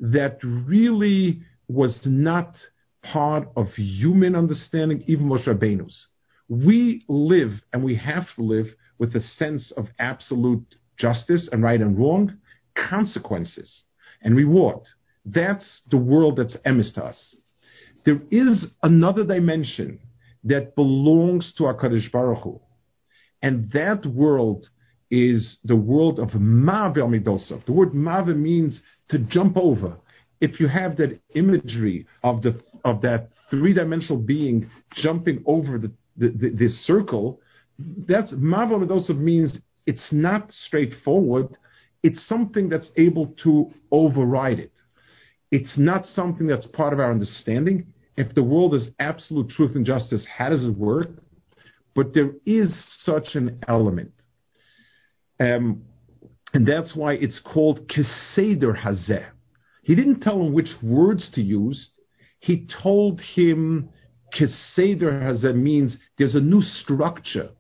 that 0.01 0.39
really 0.43 1.43
was 1.69 1.97
not 2.05 2.55
part 3.03 3.49
of 3.57 3.69
human 3.75 4.35
understanding, 4.35 5.05
even 5.07 5.27
Moshe 5.27 5.47
Rabbeinu's. 5.47 6.07
We 6.49 7.05
live, 7.09 7.53
and 7.73 7.85
we 7.85 7.95
have 7.97 8.27
to 8.35 8.43
live, 8.43 8.67
with 9.01 9.17
a 9.17 9.23
sense 9.39 9.73
of 9.77 9.89
absolute 9.99 10.65
justice 10.99 11.49
and 11.51 11.63
right 11.65 11.81
and 11.81 11.99
wrong, 11.99 12.37
consequences 12.77 13.83
and 14.23 14.37
reward. 14.37 14.81
That's 15.25 15.83
the 15.91 15.97
world 15.97 16.37
that's 16.37 16.57
emes 16.67 16.95
to 16.95 17.05
us. 17.07 17.37
There 18.05 18.21
is 18.31 18.67
another 18.83 19.25
dimension 19.25 19.99
that 20.45 20.77
belongs 20.77 21.53
to 21.57 21.65
HaKadosh 21.65 22.13
Baruch 22.13 22.45
Hu. 22.45 22.61
And 23.43 23.71
that 23.73 24.05
world 24.07 24.69
is 25.11 25.57
the 25.65 25.77
world 25.77 26.21
of 26.21 26.35
Mavel 26.35 27.09
Midosov. 27.09 27.65
The 27.65 27.73
word 27.73 27.95
Mavel 27.95 28.35
means 28.35 28.81
to 29.09 29.19
jump 29.19 29.57
over. 29.57 29.97
If 30.41 30.61
you 30.61 30.69
have 30.69 30.97
that 30.99 31.19
imagery 31.35 32.07
of 32.23 32.43
the 32.43 32.61
of 32.85 33.03
that 33.03 33.29
three-dimensional 33.51 34.17
being 34.17 34.71
jumping 35.03 35.43
over 35.45 35.77
the, 35.77 35.91
the, 36.17 36.29
the, 36.29 36.49
this 36.51 36.87
circle, 36.87 37.41
that's 38.09 38.33
Mavel 38.33 38.81
Midosov 38.81 39.19
means 39.19 39.53
it's 39.87 40.09
not 40.11 40.51
straightforward. 40.67 41.57
It's 42.03 42.27
something 42.29 42.69
that's 42.69 42.89
able 42.97 43.35
to 43.45 43.71
override 43.91 44.59
it. 44.59 44.73
It's 45.51 45.73
not 45.77 46.07
something 46.07 46.47
that's 46.47 46.67
part 46.67 46.93
of 46.93 47.01
our 47.01 47.11
understanding. 47.11 47.87
If 48.17 48.35
the 48.35 48.43
world 48.43 48.75
is 48.75 48.89
absolute 48.99 49.51
truth 49.51 49.75
and 49.75 49.85
justice, 49.85 50.25
how 50.37 50.51
does 50.51 50.65
it 50.65 50.77
work? 50.77 51.11
But 51.95 52.15
there 52.15 52.33
is 52.47 52.73
such 53.03 53.35
an 53.35 53.61
element. 53.67 54.13
Um, 55.41 55.83
and 56.53 56.67
that's 56.67 56.95
why 56.95 57.15
it's 57.15 57.41
called 57.45 57.89
Keseder 57.89 58.83
Hazeh. 58.83 59.27
He 59.83 59.95
didn't 59.95 60.21
tell 60.21 60.41
him 60.41 60.53
which 60.53 60.71
words 60.83 61.31
to 61.35 61.43
use. 61.43 61.91
He 62.39 62.67
told 62.83 63.21
him 63.35 63.91
Keseder 64.39 65.23
Hazeh 65.23 65.55
means 65.55 65.97
there's 66.19 66.35
a 66.35 66.41
new 66.41 66.63
structure 66.63 67.51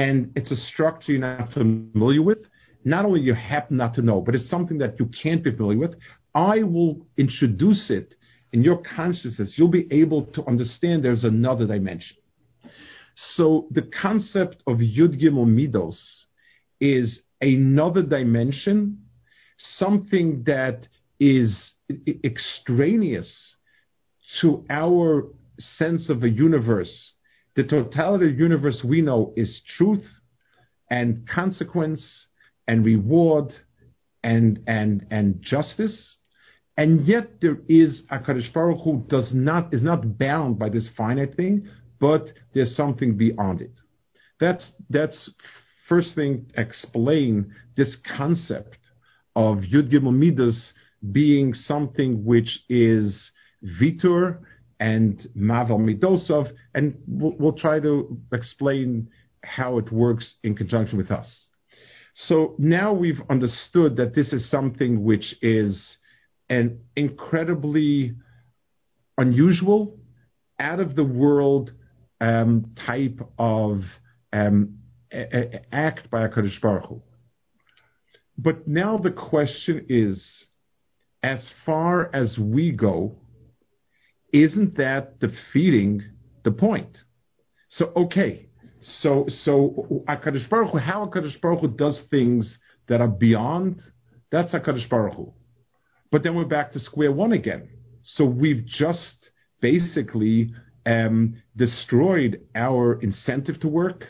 and 0.00 0.32
it's 0.34 0.50
a 0.50 0.56
structure 0.72 1.12
you're 1.12 1.20
not 1.20 1.52
familiar 1.52 2.22
with, 2.22 2.38
not 2.84 3.04
only 3.04 3.20
you 3.20 3.34
happen 3.34 3.76
not 3.76 3.92
to 3.96 4.02
know, 4.02 4.22
but 4.22 4.34
it's 4.34 4.48
something 4.48 4.78
that 4.78 4.98
you 4.98 5.10
can't 5.22 5.44
be 5.44 5.50
familiar 5.50 5.78
with, 5.78 5.94
I 6.34 6.62
will 6.62 7.06
introduce 7.18 7.90
it 7.90 8.14
in 8.54 8.64
your 8.64 8.80
consciousness. 8.96 9.52
You'll 9.56 9.68
be 9.68 9.86
able 9.90 10.22
to 10.36 10.46
understand 10.46 11.04
there's 11.04 11.24
another 11.24 11.66
dimension. 11.66 12.16
So 13.36 13.66
the 13.72 13.90
concept 14.00 14.62
of 14.66 14.78
Yud 14.78 15.22
Gimel 15.22 15.46
Midos 15.46 15.98
is 16.80 17.20
another 17.42 18.02
dimension, 18.02 19.04
something 19.76 20.44
that 20.46 20.88
is 21.18 21.54
extraneous 22.24 23.30
to 24.40 24.64
our 24.70 25.26
sense 25.58 26.08
of 26.08 26.24
a 26.24 26.30
universe 26.30 27.12
the 27.56 27.64
totality 27.64 28.26
of 28.26 28.32
the 28.32 28.38
universe 28.38 28.80
we 28.84 29.00
know 29.02 29.32
is 29.36 29.60
truth 29.76 30.04
and 30.90 31.28
consequence 31.28 32.26
and 32.66 32.84
reward 32.84 33.52
and 34.22 34.60
and 34.66 35.06
and 35.10 35.42
justice. 35.42 36.16
And 36.76 37.06
yet 37.06 37.40
there 37.40 37.58
is 37.68 38.02
Akadosh 38.10 38.52
Baruch 38.52 38.82
Hu 38.84 39.04
does 39.08 39.30
not 39.34 39.74
is 39.74 39.82
not 39.82 40.18
bound 40.18 40.58
by 40.58 40.68
this 40.68 40.88
finite 40.96 41.36
thing, 41.36 41.68
but 41.98 42.28
there's 42.54 42.74
something 42.76 43.16
beyond 43.16 43.60
it. 43.60 43.72
That's 44.38 44.72
that's 44.88 45.30
first 45.88 46.14
thing 46.14 46.50
explain 46.56 47.54
this 47.76 47.96
concept 48.16 48.76
of 49.36 49.58
Yud 49.58 49.92
Gimel 49.92 50.14
Midas 50.14 50.72
being 51.12 51.54
something 51.54 52.24
which 52.24 52.60
is 52.68 53.30
vitor 53.80 54.38
and 54.80 55.28
Mavel 55.34 55.78
Midosov, 55.78 56.50
and 56.74 56.98
we'll, 57.06 57.34
we'll 57.38 57.52
try 57.52 57.78
to 57.78 58.18
explain 58.32 59.08
how 59.44 59.78
it 59.78 59.92
works 59.92 60.34
in 60.42 60.56
conjunction 60.56 60.98
with 60.98 61.10
us. 61.10 61.30
So 62.28 62.54
now 62.58 62.92
we've 62.92 63.20
understood 63.30 63.96
that 63.96 64.14
this 64.14 64.32
is 64.32 64.50
something 64.50 65.04
which 65.04 65.36
is 65.42 65.80
an 66.48 66.80
incredibly 66.96 68.16
unusual, 69.16 69.98
out 70.58 70.80
of 70.80 70.96
the 70.96 71.04
world 71.04 71.72
um, 72.20 72.74
type 72.86 73.20
of 73.38 73.82
um, 74.32 74.78
a, 75.12 75.56
a 75.56 75.60
act 75.72 76.10
by 76.10 76.26
HaKadosh 76.26 76.60
Baruch 76.60 76.86
Hu. 76.86 77.02
But 78.36 78.66
now 78.66 78.98
the 78.98 79.10
question 79.10 79.86
is, 79.88 80.22
as 81.22 81.40
far 81.66 82.10
as 82.14 82.38
we 82.38 82.72
go, 82.72 83.19
isn't 84.32 84.76
that 84.76 85.18
defeating 85.20 86.02
the 86.44 86.50
point? 86.50 86.98
So 87.70 87.92
okay, 87.96 88.48
so 89.00 89.26
so 89.44 90.04
Hakadosh 90.08 90.48
Baruch 90.48 90.70
Hu, 90.70 90.78
how 90.78 91.06
Hakadosh 91.06 91.40
Baruch 91.40 91.60
Hu 91.60 91.68
does 91.68 92.00
things 92.10 92.58
that 92.88 93.00
are 93.00 93.08
beyond, 93.08 93.80
that's 94.30 94.52
Hakadosh 94.52 94.88
Baruch 94.88 95.14
Hu. 95.14 95.32
But 96.10 96.24
then 96.24 96.34
we're 96.34 96.44
back 96.44 96.72
to 96.72 96.80
square 96.80 97.12
one 97.12 97.32
again. 97.32 97.68
So 98.02 98.24
we've 98.24 98.66
just 98.66 99.30
basically 99.60 100.52
um, 100.86 101.36
destroyed 101.56 102.40
our 102.54 103.00
incentive 103.00 103.60
to 103.60 103.68
work, 103.68 104.06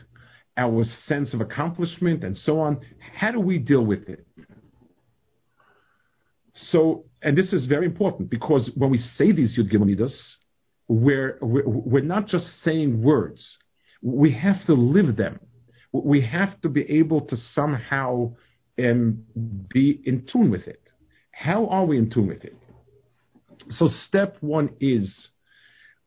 our 0.57 0.85
sense 1.07 1.35
of 1.35 1.41
accomplishment, 1.41 2.25
and 2.25 2.37
so 2.37 2.61
on. 2.61 2.81
How 3.15 3.33
do 3.33 3.41
we 3.41 3.59
deal 3.59 3.85
with 3.85 4.09
it? 4.09 4.27
So, 6.55 7.05
and 7.23 7.37
this 7.37 7.53
is 7.53 7.67
very 7.67 7.87
important 7.87 8.31
because 8.31 8.71
when 8.75 8.91
we 8.91 8.99
say 9.17 9.33
these 9.33 9.57
Yud 9.57 9.73
Gimel 9.73 10.13
we're, 10.89 11.39
we're 11.41 12.03
not 12.03 12.27
just 12.27 12.47
saying 12.65 13.03
words. 13.03 13.57
We 14.03 14.33
have 14.33 14.65
to 14.67 14.75
live 14.75 15.17
them. 15.17 15.39
We 15.93 16.21
have 16.23 16.61
to 16.63 16.69
be 16.69 16.83
able 16.99 17.23
to 17.23 17.37
somehow 17.55 18.35
um, 18.79 19.25
be 19.73 20.01
in 20.05 20.27
tune 20.31 20.51
with 20.51 20.67
it. 20.67 20.83
How 21.31 21.67
are 21.67 21.85
we 21.85 21.99
in 21.99 22.11
tune 22.11 22.29
with 22.29 22.45
it? 22.45 22.57
So, 23.71 23.89
step 24.09 24.37
one 24.41 24.71
is 24.81 25.15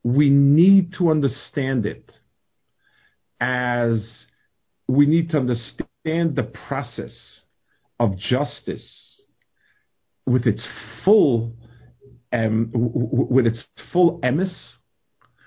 we 0.02 0.28
need 0.28 0.94
to 0.98 1.10
understand 1.10 1.86
it 1.86 2.10
as 3.40 4.06
we 4.86 5.06
need 5.06 5.30
to 5.30 5.38
understand 5.38 6.36
the 6.36 6.50
process 6.66 7.14
of 7.98 8.18
justice 8.18 9.03
with 10.26 10.46
its 10.46 10.66
full 11.04 11.52
um, 12.32 12.70
with 12.74 13.46
its 13.46 13.64
full 13.92 14.20
emis. 14.20 14.54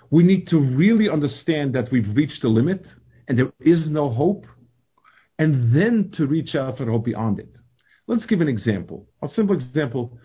We 0.09 0.23
need 0.23 0.47
to 0.47 0.57
really 0.57 1.09
understand 1.09 1.75
that 1.75 1.91
we've 1.91 2.15
reached 2.15 2.41
the 2.41 2.47
limit 2.47 2.85
and 3.27 3.37
there 3.37 3.51
is 3.59 3.89
no 3.89 4.09
hope, 4.09 4.45
and 5.37 5.75
then 5.75 6.11
to 6.15 6.25
reach 6.25 6.55
out 6.55 6.77
for 6.77 6.85
hope 6.85 7.05
beyond 7.05 7.39
it. 7.39 7.49
Let's 8.07 8.25
give 8.25 8.39
an 8.39 8.47
example. 8.47 9.05
A 9.21 9.27
simple 9.27 9.55
example. 9.55 10.17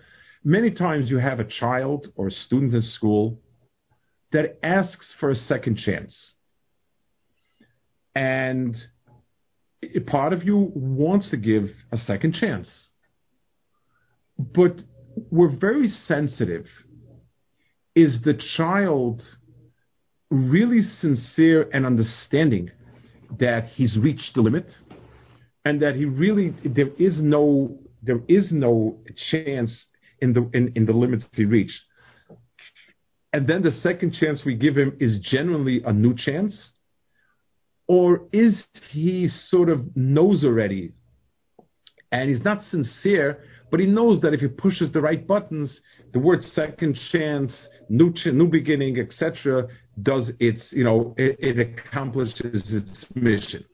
Many 0.45 0.71
times 0.71 1.11
you 1.11 1.19
have 1.19 1.41
a 1.41 1.45
child 1.45 2.13
or 2.15 2.29
a 2.29 2.31
student 2.31 2.75
in 2.75 2.83
school 2.83 3.41
that 4.31 4.59
asks 4.63 5.15
for 5.19 5.31
a 5.31 5.35
second 5.35 5.79
chance. 5.79 6.15
And 8.15 8.77
part 10.07 10.33
of 10.33 10.45
you 10.45 10.71
wants 10.75 11.31
to 11.31 11.37
give 11.37 11.71
a 11.91 11.97
second 11.97 12.35
chance. 12.35 12.71
But 14.55 14.77
we're 15.31 15.55
very 15.55 15.89
sensitive. 15.89 16.67
Is 17.95 18.19
the 18.25 18.39
child 18.57 19.23
really 20.31 20.83
sincere 21.01 21.69
and 21.73 21.85
understanding 21.85 22.71
that 23.39 23.67
he's 23.75 23.99
reached 23.99 24.35
the 24.35 24.41
limit 24.41 24.67
and 25.65 25.83
that 25.83 25.95
he 25.95 26.07
really 26.07 26.55
there 26.65 26.91
is 26.99 27.19
no 27.19 27.79
there 28.03 28.21
is 28.29 28.51
no 28.51 28.99
chance 29.31 29.85
in 30.21 30.33
the 30.33 30.49
in, 30.55 30.73
in 30.75 30.87
the 30.87 30.93
limits 30.93 31.25
he 31.33 31.45
reached 31.45 31.79
and 33.33 33.47
then 33.47 33.63
the 33.63 33.71
second 33.83 34.15
chance 34.21 34.43
we 34.45 34.55
give 34.55 34.77
him 34.77 34.97
is 35.01 35.19
genuinely 35.21 35.83
a 35.85 35.93
new 35.93 36.15
chance? 36.15 36.59
Or 37.89 38.23
is 38.33 38.63
he 38.91 39.29
sort 39.49 39.69
of 39.71 39.97
knows 39.97 40.45
already 40.45 40.93
and 42.11 42.29
he's 42.29 42.45
not 42.45 42.63
sincere, 42.65 43.43
but 43.73 43.81
he 43.81 43.87
knows 43.87 44.21
that 44.21 44.35
if 44.35 44.41
he 44.41 44.49
pushes 44.49 44.93
the 44.93 45.01
right 45.01 45.27
buttons, 45.27 45.81
the 46.13 46.19
word 46.19 46.45
second 46.55 46.97
chance, 47.11 47.51
new 47.89 48.13
ch- 48.13 48.27
new 48.27 48.47
beginning, 48.47 48.99
etc., 49.01 49.67
does 50.03 50.31
its 50.39 50.61
you 50.73 50.85
know 50.85 51.15
it, 51.17 51.39
it 51.41 51.59
accomplishes 51.59 52.63
its 52.71 53.07
mission. 53.15 53.65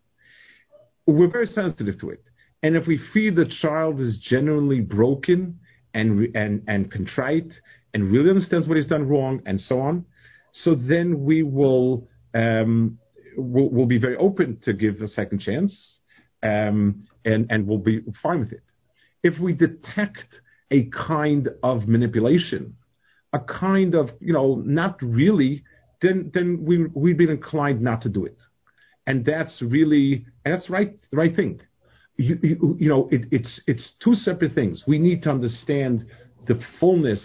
We're 1.09 1.31
very 1.31 1.49
sensitive 1.49 1.99
to 2.01 2.11
it, 2.11 2.23
and 2.63 2.77
if 2.77 2.87
we 2.87 3.01
feel 3.13 3.35
the 3.35 3.51
child 3.61 4.01
is 4.01 4.17
genuinely 4.19 4.81
broken 4.81 5.59
and 5.95 6.33
and 6.37 6.63
and 6.69 6.93
contrite 6.93 7.51
and 7.93 8.13
really 8.13 8.31
understands 8.31 8.69
what 8.69 8.77
he's 8.77 8.87
done 8.87 9.09
wrong 9.09 9.43
and 9.47 9.61
so 9.61 9.81
on, 9.81 10.05
so 10.53 10.77
then 10.77 11.25
we 11.25 11.43
will 11.43 12.07
um, 12.35 12.97
will 13.37 13.69
will 13.71 13.87
be 13.87 13.99
very 13.99 14.17
open 14.17 14.59
to 14.65 14.73
give 14.73 15.03
a 15.03 15.09
second 15.09 15.41
chance, 15.41 15.77
um, 16.45 17.05
and 17.25 17.51
and 17.51 17.67
we'll 17.67 17.79
be 17.79 18.01
fine 18.23 18.39
with 18.39 18.53
it. 18.53 18.63
If 19.23 19.39
we 19.39 19.53
detect 19.53 20.41
a 20.71 20.85
kind 20.87 21.49
of 21.63 21.89
manipulation, 21.89 22.77
a 23.33 23.41
kind 23.41 23.95
of 23.95 24.11
you 24.21 24.33
know 24.33 24.63
not 24.65 25.01
really, 25.03 25.65
then 26.03 26.31
then 26.35 26.65
we 26.65 26.87
we've 26.95 27.19
been 27.19 27.31
inclined 27.31 27.81
not 27.81 28.03
to 28.03 28.09
do 28.09 28.25
it, 28.25 28.39
and 29.07 29.25
that's 29.25 29.61
really 29.63 30.27
that's 30.45 30.69
right 30.71 30.97
the 31.11 31.17
right 31.17 31.35
thing. 31.35 31.61
You, 32.17 32.39
you, 32.43 32.77
you 32.81 32.89
know 32.89 33.09
it, 33.11 33.23
it's 33.31 33.61
it's 33.67 33.93
two 34.03 34.15
separate 34.15 34.55
things. 34.55 34.85
We 34.87 34.99
need 34.99 35.23
to 35.25 35.31
understand 35.31 36.07
the 36.47 36.61
fullness 36.81 37.21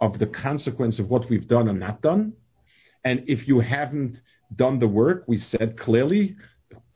of 0.00 0.18
the 0.18 0.26
consequence 0.26 0.98
of 0.98 1.08
what 1.08 1.28
we've 1.28 1.48
done 1.48 1.68
and 1.68 1.80
not 1.80 2.02
done. 2.02 2.32
And 3.04 3.24
if 3.26 3.48
you 3.48 3.60
haven't 3.60 4.18
done 4.54 4.78
the 4.78 4.86
work, 4.86 5.24
we 5.26 5.38
said 5.38 5.78
clearly 5.78 6.36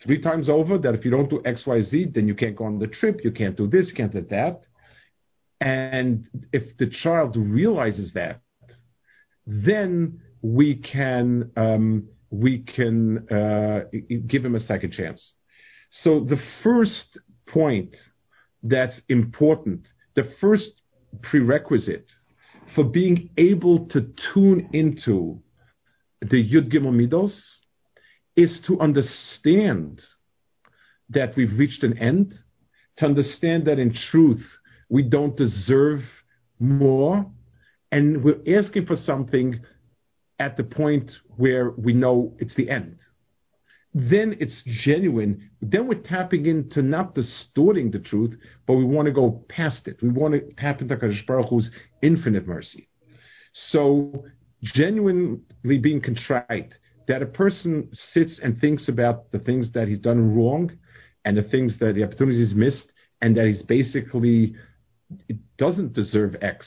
three 0.02 0.20
times 0.20 0.48
over 0.48 0.78
that 0.78 0.94
if 0.94 1.04
you 1.04 1.10
don't 1.10 1.30
do 1.30 1.42
X, 1.44 1.62
Y, 1.66 1.82
Z, 1.82 2.06
then 2.14 2.26
you 2.28 2.34
can't 2.34 2.56
go 2.56 2.64
on 2.64 2.78
the 2.78 2.86
trip, 2.86 3.20
you 3.24 3.30
can't 3.30 3.56
do 3.56 3.66
this, 3.68 3.88
you 3.88 3.94
can't 3.94 4.12
do 4.12 4.26
that. 4.30 4.62
And 5.60 6.26
if 6.52 6.76
the 6.78 6.90
child 7.02 7.36
realizes 7.36 8.12
that, 8.14 8.40
then 9.46 10.20
we 10.42 10.74
can 10.74 11.50
um, 11.56 12.08
we 12.30 12.60
can 12.60 13.28
uh, 13.28 13.80
give 14.26 14.44
him 14.44 14.54
a 14.54 14.60
second 14.60 14.92
chance. 14.92 15.34
So 16.02 16.20
the 16.20 16.40
first 16.62 17.18
point 17.46 17.94
that's 18.62 18.98
important, 19.08 19.86
the 20.16 20.32
first 20.40 20.70
prerequisite 21.22 22.06
for 22.74 22.84
being 22.84 23.30
able 23.36 23.86
to 23.88 24.12
tune 24.32 24.68
into 24.72 25.40
the 26.20 26.42
Yud 26.42 26.72
Gimel 26.72 26.92
Midos 26.92 27.34
is 28.36 28.60
to 28.66 28.80
understand 28.80 30.00
that 31.10 31.36
we've 31.36 31.58
reached 31.58 31.82
an 31.82 31.98
end, 31.98 32.34
to 32.98 33.04
understand 33.04 33.66
that 33.66 33.78
in 33.78 33.94
truth 34.10 34.42
we 34.88 35.02
don't 35.02 35.36
deserve 35.36 36.00
more, 36.58 37.26
and 37.90 38.24
we're 38.24 38.58
asking 38.58 38.86
for 38.86 38.96
something 38.96 39.60
at 40.38 40.56
the 40.56 40.64
point 40.64 41.10
where 41.36 41.70
we 41.70 41.92
know 41.92 42.34
it's 42.38 42.54
the 42.54 42.70
end 42.70 42.98
then 43.94 44.36
it's 44.40 44.62
genuine. 44.84 45.50
Then 45.60 45.86
we're 45.86 46.00
tapping 46.00 46.46
into 46.46 46.82
not 46.82 47.14
distorting 47.14 47.90
the 47.90 47.98
truth, 47.98 48.34
but 48.66 48.74
we 48.74 48.84
want 48.84 49.06
to 49.06 49.12
go 49.12 49.44
past 49.48 49.86
it. 49.86 50.02
We 50.02 50.08
want 50.08 50.34
to 50.34 50.40
tap 50.54 50.80
into 50.80 50.96
Kadosh 50.96 51.26
Baruch 51.26 51.48
Hu's 51.48 51.70
infinite 52.02 52.46
mercy. 52.46 52.88
So 53.70 54.24
genuinely 54.62 55.78
being 55.78 56.00
contrite, 56.00 56.72
that 57.08 57.22
a 57.22 57.26
person 57.26 57.88
sits 58.12 58.38
and 58.42 58.60
thinks 58.60 58.88
about 58.88 59.30
the 59.32 59.38
things 59.38 59.72
that 59.72 59.88
he's 59.88 59.98
done 59.98 60.34
wrong 60.34 60.70
and 61.24 61.36
the 61.36 61.42
things 61.42 61.78
that 61.80 61.94
the 61.94 62.04
opportunities 62.04 62.54
missed, 62.54 62.86
and 63.20 63.36
that 63.36 63.46
he's 63.46 63.62
basically 63.62 64.54
it 65.28 65.36
doesn't 65.58 65.92
deserve 65.92 66.36
X, 66.40 66.66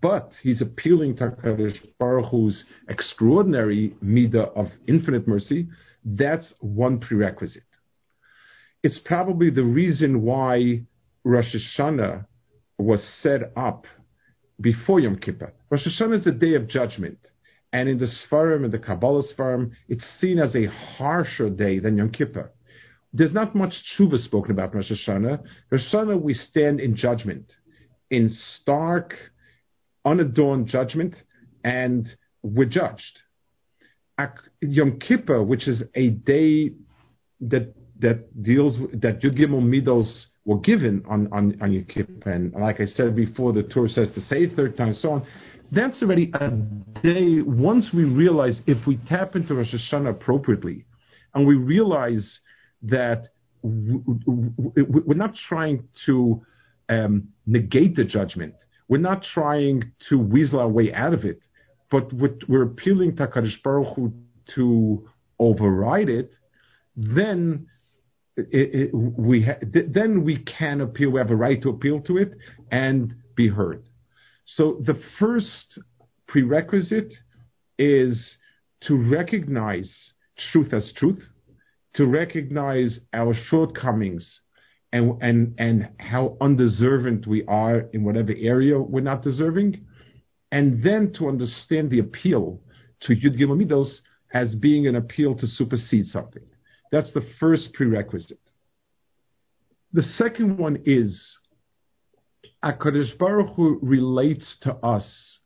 but 0.00 0.30
he's 0.42 0.62
appealing 0.62 1.16
to 1.16 1.30
Kadosh 1.30 1.76
Baruch 1.98 2.30
Hu's 2.30 2.64
extraordinary 2.88 3.94
midah 4.02 4.56
of 4.56 4.68
infinite 4.86 5.26
mercy 5.26 5.68
that's 6.04 6.52
one 6.60 6.98
prerequisite. 6.98 7.62
It's 8.82 8.98
probably 9.04 9.50
the 9.50 9.64
reason 9.64 10.22
why 10.22 10.82
Rosh 11.24 11.54
Hashanah 11.54 12.26
was 12.78 13.06
set 13.22 13.52
up 13.56 13.86
before 14.60 15.00
Yom 15.00 15.16
Kippur. 15.16 15.52
Rosh 15.68 15.86
Hashanah 15.86 16.20
is 16.20 16.26
a 16.26 16.32
day 16.32 16.54
of 16.54 16.68
judgment. 16.68 17.18
And 17.72 17.88
in 17.88 17.98
the 17.98 18.06
Sfarim, 18.06 18.64
in 18.64 18.70
the 18.70 18.78
Kabbalah 18.78 19.22
Sfarim, 19.32 19.70
it's 19.88 20.04
seen 20.20 20.38
as 20.38 20.54
a 20.56 20.66
harsher 20.66 21.48
day 21.48 21.78
than 21.78 21.96
Yom 21.96 22.10
Kippur. 22.10 22.50
There's 23.12 23.32
not 23.32 23.54
much 23.54 23.74
tshuva 23.98 24.22
spoken 24.24 24.52
about 24.52 24.74
Rosh 24.74 24.90
Hashanah. 24.90 25.40
Rosh 25.70 25.82
Hashanah, 25.92 26.20
we 26.20 26.34
stand 26.34 26.80
in 26.80 26.96
judgment, 26.96 27.52
in 28.10 28.36
stark, 28.60 29.14
unadorned 30.04 30.68
judgment, 30.68 31.14
and 31.64 32.08
we're 32.42 32.68
judged. 32.68 33.20
Yom 34.60 34.98
Kippur, 34.98 35.42
which 35.42 35.66
is 35.66 35.82
a 35.94 36.10
day 36.10 36.72
that 37.40 37.74
that 38.00 38.42
deals 38.42 38.76
that 38.94 39.20
Yud 39.20 39.38
Gimel 39.38 39.62
Midos 39.62 40.10
were 40.44 40.58
given 40.58 41.02
on, 41.08 41.28
on, 41.32 41.56
on 41.60 41.72
Yom 41.72 41.84
Kippur, 41.84 42.30
and 42.30 42.52
like 42.54 42.80
I 42.80 42.86
said 42.86 43.14
before, 43.14 43.52
the 43.52 43.62
Torah 43.62 43.88
says 43.88 44.08
to 44.14 44.20
say 44.22 44.44
it 44.44 44.56
third 44.56 44.76
time, 44.76 44.94
so 44.94 45.10
on. 45.10 45.26
That's 45.72 46.02
already 46.02 46.32
a 46.34 46.50
day. 47.02 47.42
Once 47.42 47.90
we 47.94 48.04
realize 48.04 48.60
if 48.66 48.86
we 48.86 48.98
tap 49.08 49.36
into 49.36 49.54
Rosh 49.54 49.74
Hashanah 49.74 50.10
appropriately, 50.10 50.84
and 51.34 51.46
we 51.46 51.54
realize 51.54 52.40
that 52.82 53.28
we're 53.62 55.14
not 55.14 55.34
trying 55.48 55.86
to 56.06 56.42
um, 56.88 57.28
negate 57.46 57.94
the 57.94 58.04
judgment, 58.04 58.54
we're 58.88 58.98
not 58.98 59.22
trying 59.34 59.92
to 60.08 60.18
weasel 60.18 60.58
our 60.58 60.68
way 60.68 60.92
out 60.92 61.14
of 61.14 61.24
it 61.24 61.40
but 61.90 62.12
we're 62.12 62.62
appealing 62.62 63.16
to 63.16 63.26
Kadosh 63.26 63.60
Baruch 63.62 63.94
Hu 63.96 64.12
to 64.54 65.08
override 65.38 66.08
it, 66.08 66.32
then 66.96 67.66
it, 68.36 68.46
it, 68.52 68.94
we 68.94 69.42
ha- 69.42 69.58
th- 69.72 69.86
then 69.88 70.24
we 70.24 70.38
can 70.38 70.80
appeal. 70.80 71.10
We 71.10 71.18
have 71.18 71.30
a 71.30 71.36
right 71.36 71.60
to 71.62 71.70
appeal 71.70 72.00
to 72.02 72.16
it 72.18 72.32
and 72.70 73.14
be 73.34 73.48
heard. 73.48 73.82
So 74.56 74.80
the 74.84 75.00
first 75.18 75.78
prerequisite 76.26 77.12
is 77.78 78.36
to 78.82 78.96
recognize 78.96 79.90
truth 80.52 80.72
as 80.72 80.92
truth, 80.96 81.22
to 81.94 82.06
recognize 82.06 83.00
our 83.12 83.34
shortcomings 83.48 84.40
and 84.92 85.22
and 85.22 85.54
and 85.58 85.88
how 85.98 86.36
undeserving 86.40 87.24
we 87.26 87.44
are 87.46 87.80
in 87.92 88.02
whatever 88.02 88.32
area 88.36 88.80
we're 88.80 89.00
not 89.02 89.22
deserving, 89.22 89.84
and 90.50 90.82
then 90.82 91.12
to 91.14 91.28
understand 91.28 91.90
the 91.90 92.00
appeal 92.00 92.60
to 93.02 93.14
Yud 93.14 93.38
Gimel 93.38 93.90
as 94.32 94.54
being 94.54 94.86
an 94.86 94.96
appeal 94.96 95.34
to 95.36 95.46
supersede 95.46 96.06
something. 96.06 96.42
That's 96.90 97.12
the 97.12 97.26
first 97.38 97.72
prerequisite. 97.72 98.40
The 99.92 100.02
second 100.02 100.58
one 100.58 100.82
is 100.84 101.38
Akadosh 102.64 103.16
Baruch 103.18 103.54
Hu 103.56 103.78
relates 103.82 104.56
to 104.62 104.74
us 104.74 105.38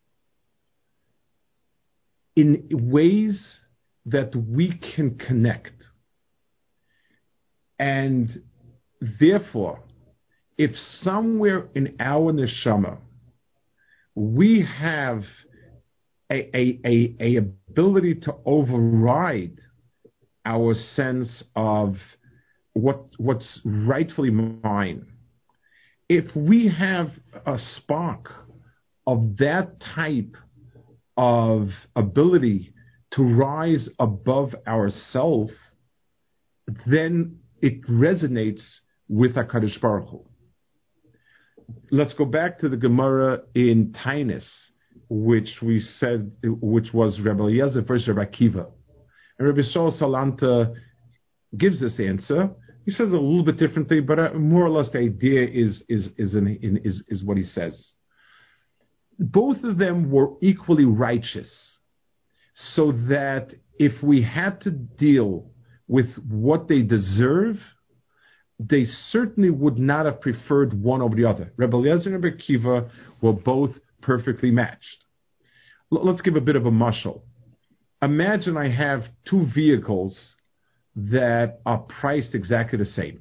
in 2.36 2.68
ways 2.70 3.40
that 4.06 4.34
we 4.34 4.78
can 4.96 5.16
connect. 5.16 5.72
And 7.78 8.42
therefore, 9.20 9.80
if 10.58 10.72
somewhere 11.02 11.68
in 11.74 11.96
our 12.00 12.32
neshama 12.32 12.98
we 14.14 14.64
have 14.78 15.24
a, 16.30 16.56
a, 16.56 16.80
a, 16.84 17.16
a 17.20 17.36
ability 17.36 18.14
to 18.16 18.34
override 18.44 19.58
our 20.44 20.74
sense 20.94 21.42
of 21.56 21.96
what 22.74 23.06
what's 23.18 23.60
rightfully 23.64 24.30
mine. 24.30 25.06
If 26.08 26.34
we 26.36 26.68
have 26.68 27.10
a 27.46 27.58
spark 27.76 28.30
of 29.06 29.36
that 29.38 29.80
type 29.94 30.36
of 31.16 31.70
ability 31.96 32.74
to 33.12 33.22
rise 33.22 33.88
above 33.98 34.54
ourself, 34.66 35.50
then 36.86 37.38
it 37.60 37.86
resonates 37.86 38.62
with 39.08 39.34
HaKadosh 39.34 39.80
Baruch 39.80 40.08
Hu. 40.08 40.24
Let's 41.90 42.12
go 42.14 42.24
back 42.24 42.58
to 42.60 42.68
the 42.68 42.76
Gemara 42.76 43.42
in 43.54 43.94
Taanis, 44.04 44.44
which 45.08 45.48
we 45.62 45.80
said, 45.98 46.32
which 46.42 46.92
was 46.92 47.18
Rabbi 47.20 47.40
Eliezer 47.40 47.82
versus 47.82 48.08
Rabbi 48.08 48.30
Akiva. 48.30 48.66
And 49.38 49.48
Rabbi 49.48 49.62
Shaul 49.74 49.98
Salanter 49.98 50.74
gives 51.56 51.80
this 51.80 51.98
answer. 51.98 52.50
He 52.84 52.92
says 52.92 53.08
it 53.08 53.14
a 53.14 53.20
little 53.20 53.44
bit 53.44 53.58
differently, 53.58 54.00
but 54.00 54.18
uh, 54.18 54.32
more 54.34 54.64
or 54.64 54.70
less 54.70 54.90
the 54.90 54.98
idea 54.98 55.42
is 55.42 55.82
is 55.88 56.08
is, 56.16 56.34
is 56.34 57.02
is 57.08 57.24
what 57.24 57.36
he 57.36 57.44
says. 57.44 57.92
Both 59.18 59.62
of 59.64 59.78
them 59.78 60.10
were 60.10 60.30
equally 60.40 60.84
righteous, 60.84 61.50
so 62.74 62.92
that 63.08 63.50
if 63.78 64.02
we 64.02 64.22
had 64.22 64.60
to 64.62 64.70
deal 64.70 65.50
with 65.86 66.14
what 66.28 66.68
they 66.68 66.82
deserve, 66.82 67.56
they 68.58 68.84
certainly 69.10 69.50
would 69.50 69.78
not 69.78 70.06
have 70.06 70.20
preferred 70.20 70.80
one 70.80 71.00
over 71.00 71.14
the 71.14 71.24
other. 71.24 71.52
Rabbi 71.56 71.76
Eliezer 71.76 72.14
and 72.14 72.22
Rabbi 72.22 72.36
Kiva 72.36 72.90
were 73.20 73.32
both 73.32 73.70
perfectly 74.02 74.50
matched. 74.50 75.04
L- 75.92 76.04
let's 76.04 76.22
give 76.22 76.36
a 76.36 76.40
bit 76.40 76.56
of 76.56 76.66
a 76.66 76.70
mushal 76.70 77.22
imagine 78.04 78.56
I 78.56 78.68
have 78.68 79.04
two 79.28 79.46
vehicles 79.54 80.16
that 80.96 81.60
are 81.66 81.78
priced 81.78 82.34
exactly 82.34 82.78
the 82.78 82.84
same. 82.84 83.20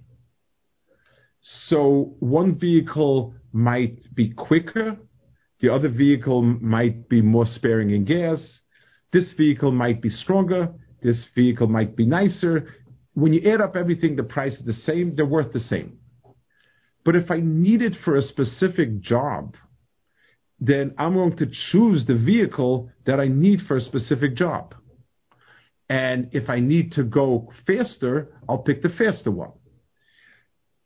So 1.68 2.16
one 2.20 2.58
vehicle 2.58 3.34
might 3.52 4.14
be 4.16 4.30
quicker, 4.30 4.98
the 5.60 5.74
other 5.74 5.90
vehicle 5.90 6.42
might 6.42 7.10
be 7.10 7.22
more 7.22 7.46
sparing 7.46 7.92
in 7.92 8.06
gas, 8.06 8.40
this 9.12 9.32
vehicle 9.34 9.72
might 9.72 10.02
be 10.02 10.10
stronger, 10.10 10.74
this 11.02 11.26
vehicle 11.36 11.68
might 11.68 11.96
be 11.96 12.06
nicer. 12.06 12.74
When 13.14 13.34
you 13.34 13.52
add 13.52 13.62
up 13.62 13.76
everything, 13.76 14.16
the 14.16 14.24
price 14.24 14.54
is 14.54 14.66
the 14.66 14.74
same, 14.74 15.16
they're 15.16 15.26
worth 15.26 15.54
the 15.54 15.60
same. 15.60 16.00
But 17.06 17.16
if 17.16 17.30
I 17.30 17.40
need 17.42 17.82
it 17.82 17.94
for 18.04 18.16
a 18.16 18.22
specific 18.22 19.02
job, 19.02 19.56
then 20.60 20.96
I'm 20.98 21.14
going 21.14 21.38
to 21.38 21.48
choose 21.72 22.06
the 22.06 22.16
vehicle 22.16 22.90
that 23.06 23.20
I 23.20 23.28
need 23.28 23.62
for 23.68 23.76
a 23.76 23.82
specific 23.82 24.36
job. 24.36 24.74
And 25.90 26.30
if 26.32 26.50
I 26.50 26.60
need 26.60 26.94
to 26.94 27.04
go 27.04 27.52
faster, 27.68 28.30
I'll 28.48 28.60
pick 28.60 28.82
the 28.82 28.90
faster 28.90 29.32
one. 29.32 29.52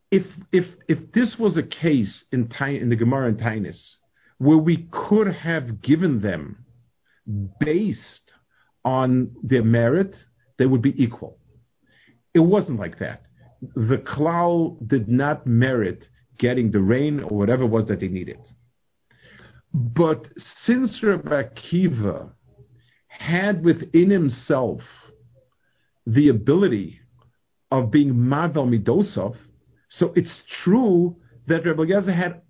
If 0.10 0.25
if 0.51 0.65
if 0.88 1.12
this 1.12 1.36
was 1.38 1.57
a 1.57 1.63
case 1.63 2.23
in 2.31 2.49
in 2.60 2.89
the 2.89 2.95
Gemara 2.95 3.29
and 3.29 3.38
Taanis, 3.38 3.79
where 4.38 4.57
we 4.57 4.88
could 4.91 5.27
have 5.27 5.81
given 5.81 6.21
them 6.21 6.65
based 7.60 8.31
on 8.86 9.31
their 9.43 9.63
merit, 9.63 10.15
they 10.57 10.65
would 10.65 10.81
be 10.81 11.01
equal. 11.01 11.38
It 12.33 12.39
wasn't 12.39 12.79
like 12.79 12.99
that. 12.99 13.23
The 13.75 13.97
Klal 13.97 14.77
did 14.88 15.10
not 15.10 15.45
merit 15.45 16.07
getting 16.38 16.71
the 16.71 16.79
rain 16.79 17.19
or 17.19 17.38
whatever 17.38 17.63
it 17.63 17.67
was 17.67 17.88
that 17.88 17.99
they 17.99 18.07
needed. 18.07 18.38
But 19.73 20.27
since 20.65 20.99
Rabbi 21.01 21.43
Akiva 21.43 22.29
had 23.27 23.63
within 23.63 24.09
himself 24.09 24.81
the 26.05 26.29
ability 26.29 26.99
of 27.69 27.91
being 27.91 28.29
Mavel 28.29 28.65
Midosov, 28.67 29.35
so 29.89 30.13
it's 30.15 30.41
true 30.63 31.17
that 31.47 31.65
Rabbi 31.65 31.83
Eliezer 31.83 32.13
had 32.13 32.41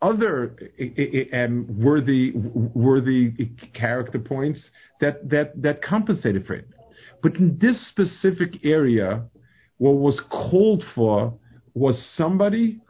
other 0.00 0.56
eh, 0.78 0.88
eh, 0.96 1.24
eh, 1.32 1.44
um, 1.44 1.66
worthy 1.68 2.32
worthy 2.34 3.32
character 3.74 4.18
points 4.18 4.60
that, 5.00 5.28
that, 5.28 5.60
that 5.62 5.82
compensated 5.82 6.46
for 6.46 6.54
it. 6.54 6.68
But 7.22 7.36
in 7.36 7.58
this 7.60 7.88
specific 7.88 8.64
area, 8.64 9.24
what 9.78 9.96
was 9.96 10.20
called 10.30 10.84
for 10.94 11.34
was 11.74 12.00
somebody 12.16 12.80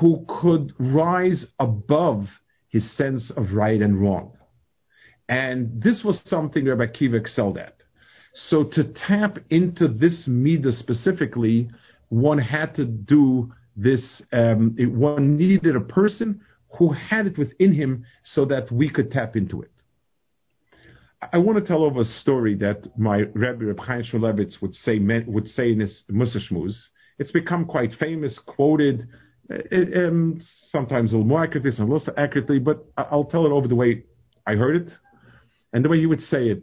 who 0.00 0.24
could 0.28 0.72
rise 0.78 1.46
above 1.58 2.26
his 2.68 2.84
sense 2.96 3.30
of 3.36 3.52
right 3.52 3.80
and 3.80 4.00
wrong. 4.00 4.32
And 5.32 5.82
this 5.82 6.04
was 6.04 6.20
something 6.26 6.66
Rabbi 6.66 6.92
Akiva 6.92 7.18
excelled 7.18 7.56
at. 7.56 7.76
So 8.50 8.64
to 8.64 8.84
tap 8.84 9.38
into 9.48 9.88
this 9.88 10.26
midah 10.28 10.78
specifically, 10.78 11.70
one 12.10 12.36
had 12.36 12.74
to 12.74 12.84
do 12.84 13.50
this. 13.74 14.22
Um, 14.30 14.76
it, 14.78 14.92
one 14.92 15.38
needed 15.38 15.74
a 15.74 15.80
person 15.80 16.42
who 16.78 16.92
had 16.92 17.26
it 17.28 17.38
within 17.38 17.72
him 17.72 18.04
so 18.34 18.44
that 18.44 18.70
we 18.70 18.90
could 18.90 19.10
tap 19.10 19.34
into 19.34 19.62
it. 19.62 19.70
I 21.32 21.38
want 21.38 21.56
to 21.58 21.64
tell 21.64 21.82
over 21.82 22.02
a 22.02 22.04
story 22.04 22.54
that 22.56 22.98
my 22.98 23.22
Rabbi 23.32 23.64
Reb 23.64 23.78
Chaim 23.78 24.02
Shmulevitz 24.02 24.60
would 24.60 24.74
say 24.74 24.98
would 24.98 25.48
say 25.48 25.72
in 25.72 25.80
his 25.80 26.02
Mussar 26.10 26.40
Shmuz. 26.46 26.74
It's 27.18 27.32
become 27.32 27.64
quite 27.64 27.94
famous, 27.98 28.38
quoted 28.44 29.08
it, 29.48 30.08
um, 30.08 30.42
sometimes 30.70 31.12
a 31.12 31.16
little 31.16 31.26
more 31.26 31.44
accurately, 31.44 31.70
sometimes 31.70 32.06
less 32.06 32.14
accurately, 32.18 32.58
but 32.58 32.84
I'll 32.98 33.24
tell 33.24 33.46
it 33.46 33.50
over 33.50 33.68
the 33.68 33.74
way 33.74 34.04
I 34.46 34.56
heard 34.56 34.76
it 34.76 34.88
and 35.72 35.84
the 35.84 35.88
way 35.88 35.96
you 35.96 36.08
would 36.08 36.22
say 36.22 36.48
it. 36.48 36.62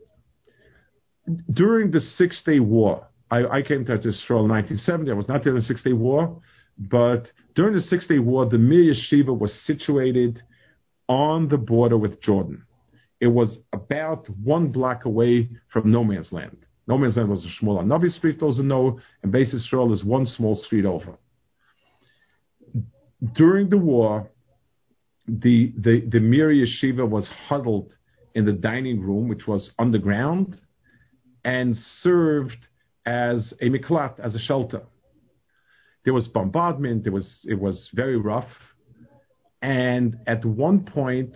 During 1.51 1.91
the 1.91 2.01
Six 2.01 2.41
Day 2.45 2.59
War, 2.59 3.07
I, 3.29 3.45
I 3.45 3.61
came 3.61 3.85
to 3.85 3.93
Israel 3.93 4.45
in 4.45 4.49
1970. 4.49 5.11
I 5.11 5.13
was 5.13 5.27
not 5.27 5.43
there 5.43 5.55
in 5.55 5.59
the 5.59 5.65
Six 5.65 5.83
Day 5.83 5.93
War, 5.93 6.41
but 6.77 7.27
during 7.55 7.75
the 7.75 7.81
Six 7.81 8.07
Day 8.07 8.19
War, 8.19 8.45
the 8.45 8.57
Mir 8.57 8.93
Yeshiva 8.93 9.37
was 9.37 9.53
situated 9.65 10.41
on 11.07 11.47
the 11.49 11.57
border 11.57 11.97
with 11.97 12.21
Jordan. 12.21 12.63
It 13.19 13.27
was 13.27 13.59
about 13.73 14.27
one 14.43 14.71
block 14.71 15.05
away 15.05 15.49
from 15.71 15.91
No 15.91 16.03
Man's 16.03 16.31
Land. 16.31 16.65
No 16.87 16.97
Man's 16.97 17.17
Land 17.17 17.29
was 17.29 17.45
a 17.45 17.63
Shmuel 17.63 17.83
Navi 17.83 18.11
Street, 18.11 18.39
those 18.39 18.57
who 18.57 18.63
know, 18.63 18.99
and 19.21 19.31
Beis 19.31 19.53
Yisrael 19.53 19.93
is 19.93 20.03
one 20.03 20.25
small 20.25 20.55
street 20.55 20.85
over 20.85 21.17
during 23.33 23.69
the 23.69 23.77
war, 23.77 24.29
the, 25.27 25.73
the, 25.77 26.01
the 26.09 26.19
Mir 26.19 26.49
Yeshiva 26.49 27.07
was 27.07 27.27
huddled 27.47 27.93
in 28.35 28.45
the 28.45 28.53
dining 28.53 29.01
room, 29.01 29.27
which 29.27 29.47
was 29.47 29.71
underground, 29.79 30.59
and 31.43 31.75
served 32.01 32.57
as 33.05 33.53
a 33.61 33.69
miklat, 33.69 34.19
as 34.19 34.35
a 34.35 34.39
shelter. 34.39 34.81
There 36.05 36.13
was 36.13 36.27
bombardment. 36.27 37.05
It 37.05 37.11
was 37.11 37.27
it 37.45 37.59
was 37.59 37.89
very 37.93 38.17
rough, 38.17 38.49
and 39.61 40.17
at 40.27 40.45
one 40.45 40.85
point, 40.85 41.35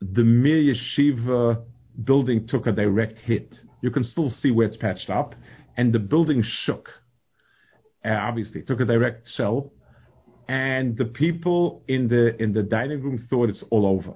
the 0.00 0.24
Mir 0.24 0.74
Yeshiva 0.74 1.62
building 2.04 2.46
took 2.46 2.66
a 2.66 2.72
direct 2.72 3.18
hit. 3.18 3.54
You 3.82 3.90
can 3.90 4.04
still 4.04 4.30
see 4.30 4.50
where 4.50 4.66
it's 4.66 4.76
patched 4.76 5.10
up, 5.10 5.34
and 5.76 5.92
the 5.92 5.98
building 5.98 6.42
shook. 6.64 6.88
Uh, 8.04 8.10
obviously, 8.10 8.62
took 8.62 8.80
a 8.80 8.84
direct 8.84 9.28
shell, 9.36 9.72
and 10.48 10.96
the 10.96 11.04
people 11.04 11.82
in 11.88 12.08
the 12.08 12.40
in 12.42 12.52
the 12.52 12.62
dining 12.62 13.02
room 13.02 13.26
thought 13.28 13.48
it's 13.48 13.64
all 13.70 13.86
over. 13.86 14.14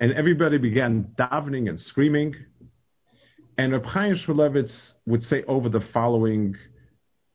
And 0.00 0.12
everybody 0.12 0.58
began 0.58 1.08
davening 1.18 1.68
and 1.68 1.80
screaming. 1.80 2.34
And 3.56 3.72
Reb 3.72 3.84
Chaim 3.84 4.16
Shmulevitz 4.26 4.72
would 5.06 5.22
say 5.24 5.44
over 5.46 5.68
the 5.68 5.80
following 5.92 6.56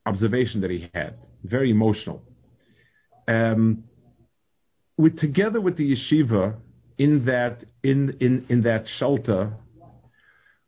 observation 0.05 0.61
that 0.61 0.69
he 0.69 0.89
had, 0.93 1.17
very 1.43 1.71
emotional. 1.71 2.21
Um, 3.27 3.83
with, 4.97 5.19
together 5.19 5.61
with 5.61 5.77
the 5.77 5.95
yeshiva 5.95 6.55
in 6.97 7.25
that 7.25 7.63
in, 7.83 8.17
in, 8.19 8.45
in 8.49 8.63
that 8.63 8.85
shelter 8.97 9.53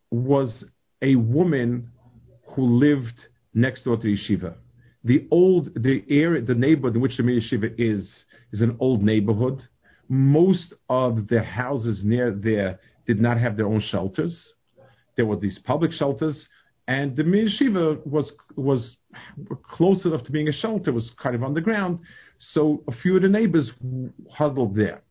was 0.10 0.64
a 1.02 1.16
woman 1.16 1.92
who 2.56 2.64
lived 2.64 3.20
next 3.54 3.84
door 3.84 3.98
to 3.98 4.04
the 4.04 4.18
yeshiva. 4.18 4.54
The 5.04 5.28
old 5.32 5.74
the 5.74 6.04
area 6.10 6.42
the 6.42 6.56
neighborhood 6.56 6.96
in 6.96 7.02
which 7.02 7.18
the 7.18 7.24
yeshiva 7.24 7.74
is 7.78 8.08
is 8.52 8.62
an 8.62 8.78
old 8.80 9.04
neighborhood. 9.04 9.68
Most 10.12 10.74
of 10.89 11.30
the 11.30 11.41
houses 11.41 12.01
near 12.03 12.32
there 12.32 12.82
did 13.07 13.22
not 13.22 13.38
have 13.39 13.55
their 13.55 13.66
own 13.66 13.80
shelters. 13.80 14.53
There 15.16 15.26
were 15.26 15.38
these 15.38 15.57
public 15.59 15.93
shelters, 15.93 16.47
and 16.86 17.16
the 17.16 17.24
yeshiva 17.24 18.05
was 18.05 18.30
was 18.57 18.97
close 19.64 20.03
enough 20.03 20.26
to 20.26 20.32
being 20.34 20.49
a 20.49 20.51
shelter, 20.51 20.91
was 20.91 21.09
kind 21.24 21.34
of 21.34 21.45
underground. 21.45 21.99
So 22.53 22.84
a 22.89 22.91
few 22.91 23.16
of 23.16 23.22
the 23.22 23.30
neighbors 23.30 23.72
huddled 24.30 24.76
there. 24.76 25.01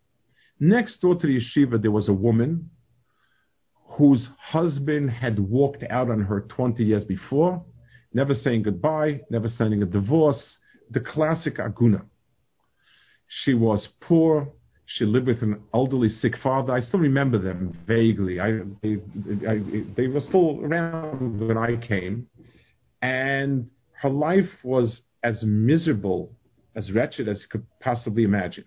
Next 0.58 1.00
door 1.00 1.14
to 1.14 1.26
the 1.26 1.40
yeshiva, 1.40 1.80
there 1.80 1.90
was 1.90 2.10
a 2.10 2.12
woman 2.12 2.68
whose 3.96 4.28
husband 4.38 5.10
had 5.12 5.38
walked 5.38 5.82
out 5.88 6.10
on 6.10 6.20
her 6.20 6.42
20 6.42 6.84
years 6.84 7.06
before, 7.06 7.64
never 8.12 8.34
saying 8.34 8.64
goodbye, 8.64 9.22
never 9.30 9.48
sending 9.48 9.82
a 9.82 9.86
divorce, 9.86 10.58
the 10.90 11.00
classic 11.00 11.56
aguna. 11.56 12.02
She 13.28 13.54
was 13.54 13.88
poor. 14.00 14.52
She 14.94 15.04
lived 15.04 15.28
with 15.28 15.42
an 15.42 15.62
elderly 15.72 16.08
sick 16.08 16.36
father. 16.42 16.72
I 16.72 16.80
still 16.80 16.98
remember 16.98 17.38
them 17.38 17.78
vaguely. 17.86 18.40
I, 18.40 18.60
they, 18.82 18.96
I, 19.48 19.62
they 19.96 20.08
were 20.08 20.20
still 20.20 20.60
around 20.64 21.46
when 21.46 21.56
I 21.56 21.76
came. 21.76 22.26
And 23.00 23.70
her 24.02 24.08
life 24.10 24.50
was 24.64 25.02
as 25.22 25.42
miserable, 25.44 26.32
as 26.74 26.90
wretched 26.90 27.28
as 27.28 27.40
you 27.40 27.48
could 27.50 27.66
possibly 27.78 28.24
imagine. 28.24 28.64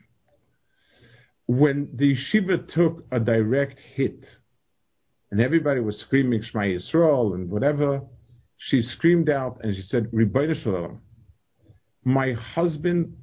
When 1.47 1.89
the 1.93 2.15
yeshiva 2.15 2.73
took 2.73 3.03
a 3.11 3.19
direct 3.19 3.79
hit, 3.95 4.23
and 5.29 5.41
everybody 5.41 5.81
was 5.81 5.99
screaming 5.99 6.41
Shema 6.41 6.63
Yisrael 6.65 7.35
and 7.35 7.49
whatever, 7.49 8.01
she 8.57 8.81
screamed 8.81 9.29
out 9.29 9.59
and 9.61 9.75
she 9.75 9.81
said, 9.81 10.09
Shel 10.13 10.25
Olam, 10.25 10.99
my 12.05 12.31
husband 12.31 13.17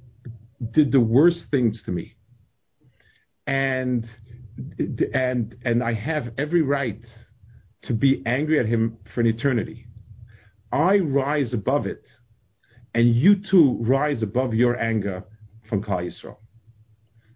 did 0.72 0.92
the 0.92 1.01
worst 1.01 1.44
things 1.51 1.82
to 1.86 1.92
me. 1.92 2.16
And 3.47 4.07
and 5.14 5.57
and 5.64 5.82
I 5.82 5.95
have 5.95 6.32
every 6.38 6.62
right 6.62 7.01
to 7.82 7.95
be 7.95 8.22
angry 8.26 8.59
at 8.61 8.66
him 8.66 8.99
for 9.14 9.20
an 9.20 9.26
eternity. 9.26 9.86
I 10.72 10.99
rise 10.99 11.53
above 11.55 11.86
it, 11.86 12.05
and 12.95 13.14
you 13.14 13.36
too 13.51 13.78
rise 13.80 14.22
above 14.22 14.55
your 14.55 14.78
anger 14.78 15.24
from 15.68 15.82
Klal 15.82 16.07
Yisrael. 16.07 16.36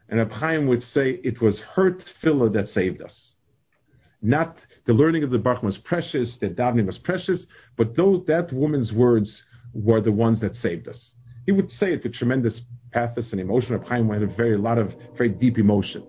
And 0.09 0.21
Abchaim 0.21 0.69
would 0.69 0.83
say 0.83 1.21
it 1.25 1.41
was 1.41 1.61
her 1.75 1.93
tefillah 1.93 2.53
that 2.53 2.69
saved 2.69 3.01
us. 3.01 3.35
Not 4.21 4.57
the 4.87 4.93
learning 4.93 5.25
of 5.25 5.31
the 5.31 5.39
Baruch 5.39 5.63
was 5.63 5.79
precious, 5.79 6.37
the 6.41 6.49
davening 6.49 6.87
was 6.87 6.99
precious, 6.99 7.45
but 7.77 7.97
those 7.97 8.25
that 8.27 8.53
woman's 8.53 8.93
words 8.93 9.43
were 9.73 10.01
the 10.01 10.13
ones 10.13 10.41
that 10.41 10.55
saved 10.57 10.89
us. 10.89 11.11
He 11.47 11.53
would 11.53 11.71
say 11.71 11.93
it 11.93 12.03
with 12.05 12.15
tremendous 12.15 12.61
pathos 12.95 13.33
and 13.33 13.41
emotion. 13.41 13.73
Reb 13.73 13.85
Chaim 13.85 14.09
had 14.09 14.23
a 14.23 14.27
very 14.27 14.57
lot 14.57 14.79
of 14.79 14.95
very 15.19 15.29
deep 15.29 15.59
emotion. 15.59 16.05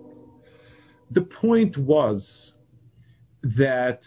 The 1.12 1.22
point 1.22 1.78
was 1.78 2.54
that 3.44 4.02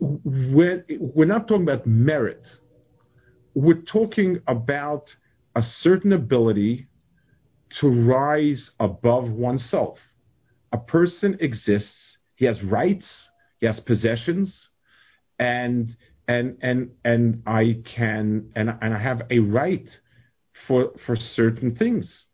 we're, 0.00 0.84
we're 1.00 1.24
not 1.24 1.48
talking 1.48 1.62
about 1.62 1.86
merit. 1.86 2.42
We're 3.54 3.82
talking 3.82 4.40
about 4.46 5.04
a 5.54 5.62
certain 5.80 6.12
ability 6.12 6.88
to 7.80 7.88
rise 7.88 8.70
above 8.78 9.30
oneself. 9.30 9.98
A 10.72 10.78
person 10.78 11.38
exists, 11.40 12.18
he 12.34 12.44
has 12.44 12.62
rights, 12.62 13.06
he 13.60 13.66
has 13.66 13.80
possessions, 13.80 14.68
and 15.38 15.96
and 16.26 16.58
and 16.60 16.90
and 17.04 17.42
I 17.46 17.82
can 17.96 18.50
and, 18.54 18.68
and 18.82 18.94
I 18.94 18.98
have 18.98 19.22
a 19.30 19.38
right 19.38 19.88
for 20.68 20.92
for 21.04 21.16
certain 21.16 21.74
things. 21.74 22.26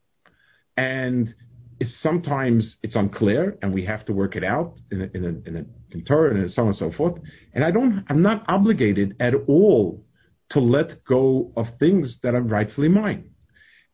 And 0.77 1.35
it's, 1.81 1.95
sometimes 2.03 2.77
it's 2.83 2.97
unclear, 2.97 3.57
and 3.63 3.73
we 3.73 3.85
have 3.87 4.05
to 4.07 4.13
work 4.13 4.37
it 4.37 4.45
out 4.45 4.75
in 4.91 5.03
a, 5.03 5.05
in 5.17 5.25
a, 5.25 5.49
in 5.49 5.67
a 6.01 6.05
Torah 6.05 6.35
and 6.35 6.51
so 6.51 6.63
on 6.63 6.69
and 6.69 6.77
so 6.77 6.93
forth. 6.93 7.15
And 7.53 7.65
I 7.65 7.71
don't, 7.71 8.05
I'm 8.09 8.23
not 8.23 8.45
obligated 8.49 9.17
at 9.21 9.35
all 9.49 10.05
to 10.51 10.61
let 10.61 11.05
go 11.05 11.53
of 11.57 11.67
things 11.79 12.19
that 12.23 12.35
are 12.35 12.41
rightfully 12.41 12.89
mine. 12.89 13.31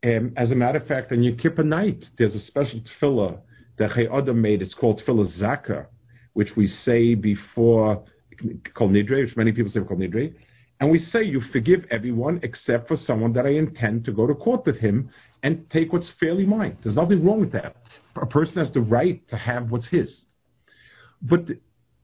Um, 0.05 0.33
as 0.37 0.51
a 0.51 0.55
matter 0.55 0.79
of 0.79 0.87
fact, 0.87 1.13
on 1.13 1.23
Yom 1.23 1.37
Kippur 1.37 1.63
night, 1.63 2.05
there's 2.19 2.35
a 2.35 2.41
special 2.41 2.81
tefillah 2.81 3.41
that 3.79 3.91
Chayei 3.91 4.11
Adam 4.11 4.41
made. 4.41 4.63
It's 4.63 4.75
called 4.75 5.03
Tefillah 5.03 5.39
Zaka, 5.39 5.87
which 6.33 6.51
we 6.57 6.67
say 6.69 7.15
before 7.15 8.05
Kol 8.75 8.89
Nidre, 8.89 9.25
which 9.25 9.37
many 9.37 9.53
people 9.53 9.71
say 9.71 9.81
Kol 9.81 9.99
Nidre. 9.99 10.35
And 10.81 10.91
we 10.91 10.99
say, 10.99 11.23
you 11.23 11.43
forgive 11.53 11.85
everyone 11.91 12.41
except 12.43 12.89
for 12.89 12.97
someone 12.97 13.35
that 13.35 13.45
I 13.45 13.51
intend 13.51 14.07
to 14.07 14.13
go 14.13 14.27
to 14.27 14.35
court 14.35 14.65
with 14.65 14.79
him 14.79 15.11
and 15.43 15.69
take 15.71 15.93
what's 15.93 16.11
fairly 16.19 16.47
mine. 16.47 16.79
There's 16.83 16.97
nothing 16.97 17.25
wrong 17.25 17.41
with 17.41 17.53
that. 17.53 17.77
A 18.17 18.27
person 18.27 18.57
has 18.57 18.73
the 18.73 18.81
right 18.81 19.27
to 19.29 19.37
have 19.37 19.71
what's 19.71 19.89
his. 19.89 20.25
But 21.23 21.43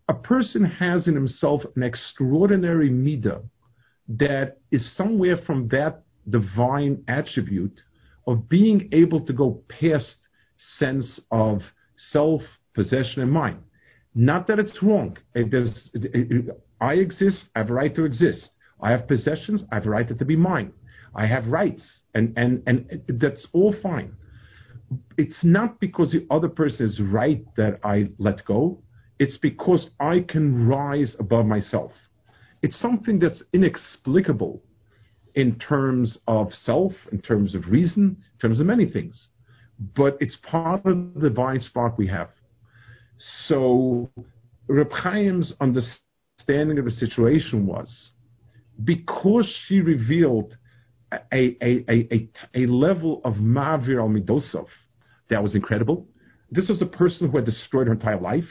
a 0.09 0.15
person 0.15 0.65
has 0.65 1.09
in 1.09 1.15
himself 1.15 1.63
an 1.75 1.83
extraordinary 1.83 2.91
midah 2.91 3.43
that 4.09 4.59
is 4.71 4.95
somewhere 4.95 5.39
from 5.47 5.69
that 5.69 6.03
divine 6.29 7.03
attribute 7.09 7.81
of 8.27 8.49
being 8.49 8.89
able 8.93 9.25
to 9.25 9.33
go 9.33 9.63
past 9.69 10.17
sense 10.79 11.21
of 11.31 11.61
self, 12.13 12.43
possession, 12.75 13.23
and 13.23 13.33
mind. 13.33 13.59
Not 14.15 14.47
that 14.49 14.59
it's 14.59 14.83
wrong. 14.83 15.17
It 15.35 15.53
it, 15.53 16.11
it, 16.15 16.63
I 16.81 16.95
exist, 16.95 17.49
I 17.55 17.61
have 17.61 17.71
a 17.71 17.73
right 17.73 17.95
to 17.95 18.05
exist. 18.05 18.51
I 18.81 18.91
have 18.91 19.09
possessions, 19.09 19.63
I 19.71 19.77
have 19.77 19.87
a 19.87 19.91
right 19.91 20.19
to 20.19 20.25
be 20.25 20.37
mine. 20.37 20.73
I 21.15 21.27
have 21.27 21.47
rights, 21.47 21.83
and, 22.15 22.35
and, 22.37 22.63
and 22.67 23.03
that's 23.09 23.47
all 23.53 23.75
fine. 23.83 24.13
It's 25.17 25.43
not 25.43 25.81
because 25.81 26.13
the 26.13 26.27
other 26.31 26.49
person 26.49 26.87
is 26.87 27.01
right 27.01 27.45
that 27.57 27.81
I 27.83 28.11
let 28.19 28.45
go. 28.45 28.79
It's 29.19 29.39
because 29.39 29.89
I 29.99 30.21
can 30.29 30.69
rise 30.69 31.17
above 31.19 31.47
myself. 31.47 31.93
It's 32.63 32.79
something 32.81 33.19
that's 33.19 33.43
inexplicable 33.53 34.63
in 35.35 35.59
terms 35.59 36.19
of 36.29 36.53
self, 36.53 36.93
in 37.13 37.21
terms 37.21 37.55
of 37.55 37.69
reason, 37.69 38.17
in 38.35 38.39
terms 38.41 38.61
of 38.61 38.67
many 38.67 38.87
things. 38.87 39.29
But 39.95 40.17
it's 40.21 40.37
part 40.43 40.85
of 40.87 41.15
the 41.15 41.29
divine 41.29 41.61
spark 41.61 41.99
we 41.99 42.09
have. 42.09 42.31
So 43.47 44.11
Reb 44.69 44.91
Chaim's 45.03 45.55
understanding 45.61 46.79
of 46.79 46.85
the 46.85 46.91
situation 46.91 47.67
was 47.67 48.11
because 48.85 49.49
she 49.67 49.81
revealed 49.81 50.57
a, 51.33 51.57
a, 51.63 51.85
a, 51.89 52.29
a, 52.55 52.67
level 52.67 53.21
of 53.25 53.35
Mavir 53.35 54.01
al 54.01 54.09
Midosov 54.09 54.67
that 55.31 55.43
was 55.43 55.55
incredible. 55.55 56.07
This 56.51 56.69
was 56.69 56.83
a 56.83 56.87
person 56.87 57.31
who 57.31 57.37
had 57.37 57.47
destroyed 57.47 57.87
her 57.87 57.93
entire 57.93 58.21
life, 58.21 58.49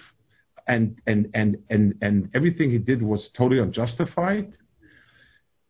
and, 0.68 0.98
and, 1.06 1.30
and, 1.34 1.58
and, 1.70 1.96
and 2.02 2.30
everything 2.34 2.72
he 2.72 2.78
did 2.78 3.02
was 3.02 3.30
totally 3.38 3.62
unjustified, 3.62 4.54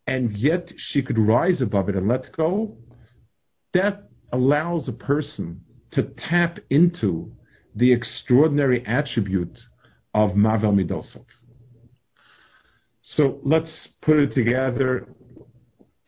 and 0.07 0.31
yet 0.37 0.71
she 0.77 1.01
could 1.01 1.17
rise 1.17 1.61
above 1.61 1.89
it 1.89 1.95
and 1.95 2.07
let 2.07 2.31
go. 2.35 2.77
That 3.73 4.09
allows 4.31 4.87
a 4.87 4.93
person 4.93 5.61
to 5.91 6.03
tap 6.29 6.59
into 6.69 7.31
the 7.75 7.91
extraordinary 7.91 8.85
attribute 8.85 9.57
of 10.13 10.35
Mavel 10.35 10.71
Midosov. 10.71 11.25
So 13.09 13.39
let's 13.43 13.69
put 14.01 14.17
it 14.17 14.33
together 14.33 15.07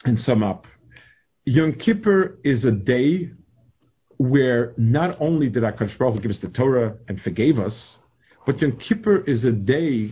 and 0.03 0.19
sum 0.19 0.43
up. 0.43 0.65
Yom 1.45 1.73
Kippur 1.73 2.39
is 2.43 2.65
a 2.65 2.71
day 2.71 3.31
where 4.17 4.73
not 4.77 5.15
only 5.21 5.47
did 5.47 5.63
HaKadosh 5.63 5.97
Baruch 5.97 6.15
Hu 6.15 6.21
give 6.21 6.31
us 6.31 6.39
the 6.41 6.49
Torah 6.49 6.95
and 7.07 7.21
forgave 7.21 7.59
us, 7.59 7.73
but 8.45 8.59
Yom 8.59 8.77
Kippur 8.77 9.23
is 9.25 9.45
a 9.45 9.51
day 9.51 10.11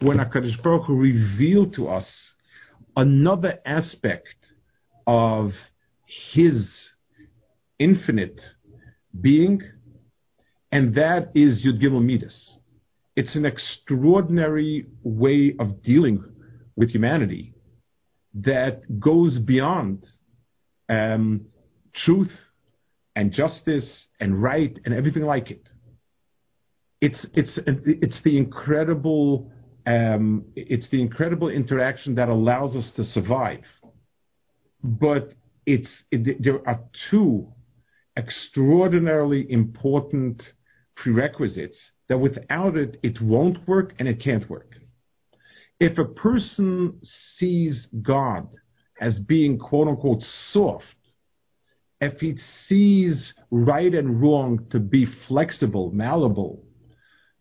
when 0.00 0.18
HaKadosh 0.18 0.62
Baruch 0.62 0.86
Hu 0.86 0.94
revealed 0.94 1.74
to 1.74 1.88
us 1.88 2.06
another 2.96 3.58
aspect 3.64 4.28
of 5.06 5.52
His 6.32 6.68
infinite 7.78 8.38
being, 9.18 9.62
and 10.70 10.94
that 10.94 11.32
is 11.34 11.64
Yud 11.64 11.82
Gimel 11.82 12.04
Midas. 12.04 12.59
It's 13.16 13.34
an 13.34 13.44
extraordinary 13.44 14.86
way 15.02 15.54
of 15.58 15.82
dealing 15.82 16.24
with 16.76 16.90
humanity 16.90 17.54
that 18.34 19.00
goes 19.00 19.38
beyond 19.38 20.06
um, 20.88 21.46
truth 21.94 22.32
and 23.16 23.32
justice 23.32 23.88
and 24.20 24.40
right 24.42 24.78
and 24.84 24.94
everything 24.94 25.24
like 25.24 25.50
it. 25.50 25.64
It's 27.00 27.26
it's 27.34 27.58
it's 28.04 28.22
the 28.22 28.36
incredible 28.36 29.50
Um, 29.86 30.44
it's 30.54 30.88
the 30.90 31.00
incredible 31.00 31.48
interaction 31.48 32.14
that 32.16 32.28
allows 32.28 32.76
us 32.76 32.88
to 32.96 33.02
survive. 33.16 33.64
But 34.84 35.24
it's 35.64 35.92
it, 36.10 36.42
there 36.44 36.60
are 36.68 36.80
two 37.10 37.48
extraordinarily 38.14 39.42
important 39.50 40.36
prerequisites 41.00 41.78
that 42.10 42.18
without 42.18 42.76
it, 42.76 42.98
it 43.04 43.22
won't 43.22 43.68
work 43.68 43.94
and 44.00 44.08
it 44.08 44.20
can't 44.20 44.50
work. 44.50 44.74
If 45.78 45.96
a 45.96 46.04
person 46.04 47.00
sees 47.38 47.86
God 48.02 48.48
as 49.00 49.20
being 49.20 49.58
quote 49.58 49.86
unquote 49.86 50.22
soft, 50.52 50.84
if 52.00 52.18
he 52.18 52.36
sees 52.66 53.32
right 53.52 53.94
and 53.94 54.20
wrong 54.20 54.66
to 54.72 54.80
be 54.80 55.06
flexible, 55.28 55.92
malleable, 55.92 56.64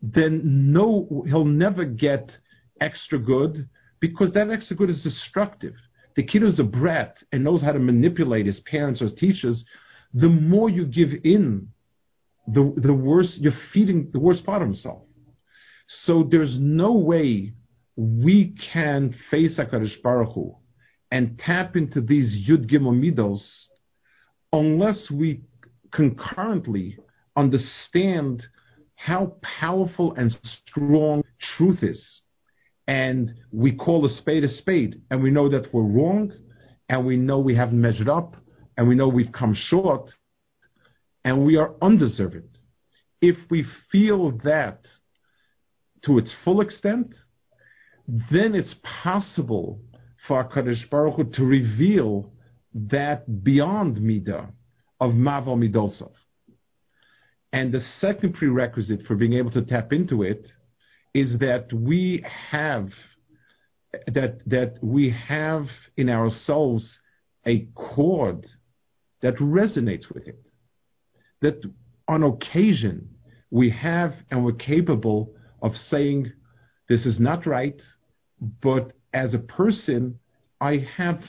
then 0.03 0.71
no, 0.71 1.25
he'll 1.27 1.45
never 1.45 1.83
get 1.83 2.29
extra 2.79 3.17
good 3.17 3.67
because 3.99 4.31
that 4.33 4.51
extra 4.51 4.75
good 4.75 4.91
is 4.91 5.01
destructive. 5.01 5.73
The 6.15 6.23
kid 6.23 6.43
who's 6.43 6.59
a 6.59 6.63
brat 6.63 7.17
and 7.31 7.43
knows 7.43 7.63
how 7.63 7.71
to 7.71 7.79
manipulate 7.79 8.45
his 8.45 8.59
parents 8.69 9.01
or 9.01 9.09
teachers, 9.09 9.65
the 10.13 10.29
more 10.29 10.69
you 10.69 10.85
give 10.85 11.09
in, 11.23 11.69
the, 12.47 12.73
the 12.77 12.93
worse 12.93 13.37
you're 13.39 13.53
feeding 13.73 14.09
the 14.11 14.19
worst 14.19 14.45
part 14.45 14.61
of 14.61 14.67
himself. 14.67 15.03
So 16.05 16.27
there's 16.29 16.55
no 16.59 16.93
way 16.93 17.53
we 17.95 18.55
can 18.71 19.15
face 19.29 19.57
HaKadosh 19.57 20.01
Baruch 20.01 20.33
Hu 20.33 20.55
and 21.11 21.39
tap 21.39 21.75
into 21.75 22.01
these 22.01 22.47
Yud 22.47 22.69
Gimel 22.69 22.93
Midos 22.93 23.41
unless 24.53 25.09
we 25.11 25.41
concurrently 25.91 26.97
understand 27.35 28.43
how 28.95 29.37
powerful 29.41 30.13
and 30.15 30.37
strong 30.67 31.23
truth 31.57 31.83
is. 31.83 32.21
And 32.87 33.33
we 33.51 33.71
call 33.73 34.05
a 34.05 34.09
spade 34.17 34.43
a 34.43 34.49
spade, 34.49 35.01
and 35.11 35.21
we 35.21 35.29
know 35.29 35.47
that 35.49 35.73
we're 35.73 35.83
wrong, 35.83 36.33
and 36.89 37.05
we 37.05 37.17
know 37.17 37.37
we 37.37 37.55
haven't 37.55 37.79
measured 37.79 38.09
up, 38.09 38.35
and 38.77 38.87
we 38.87 38.95
know 38.95 39.07
we've 39.07 39.31
come 39.31 39.55
short, 39.55 40.11
and 41.29 41.45
we 41.45 41.57
are 41.57 41.75
undeserving. 41.79 42.49
If 43.21 43.37
we 43.51 43.63
feel 43.91 44.31
that 44.43 44.81
to 46.05 46.17
its 46.17 46.31
full 46.43 46.59
extent, 46.59 47.13
then 48.07 48.55
it's 48.55 48.73
possible 49.03 49.79
for 50.27 50.43
Kadosh 50.49 50.89
Baruch 50.89 51.17
Hu 51.17 51.23
to 51.35 51.43
reveal 51.43 52.33
that 52.73 53.43
beyond 53.43 53.97
Midah 53.97 54.47
of 54.99 55.11
Maval 55.11 55.55
Midosov. 55.55 56.13
And 57.53 57.71
the 57.71 57.81
second 58.01 58.33
prerequisite 58.33 59.05
for 59.05 59.15
being 59.15 59.33
able 59.33 59.51
to 59.51 59.61
tap 59.61 59.93
into 59.93 60.23
it 60.23 60.47
is 61.13 61.37
that 61.39 61.71
we 61.71 62.25
have 62.49 62.89
that 64.07 64.39
that 64.47 64.77
we 64.81 65.15
have 65.27 65.67
in 65.95 66.09
ourselves 66.09 66.97
a 67.45 67.67
chord 67.75 68.47
that 69.21 69.35
resonates 69.37 70.11
with 70.11 70.27
it. 70.27 70.48
That 71.41 71.61
on 72.07 72.23
occasion 72.23 73.09
we 73.51 73.69
have 73.71 74.13
and 74.29 74.43
we're 74.43 74.53
capable 74.53 75.33
of 75.61 75.73
saying, 75.89 76.31
this 76.87 77.05
is 77.05 77.19
not 77.19 77.45
right, 77.45 77.79
but 78.61 78.93
as 79.13 79.33
a 79.33 79.39
person, 79.39 80.19
I 80.61 80.87
have 80.97 81.21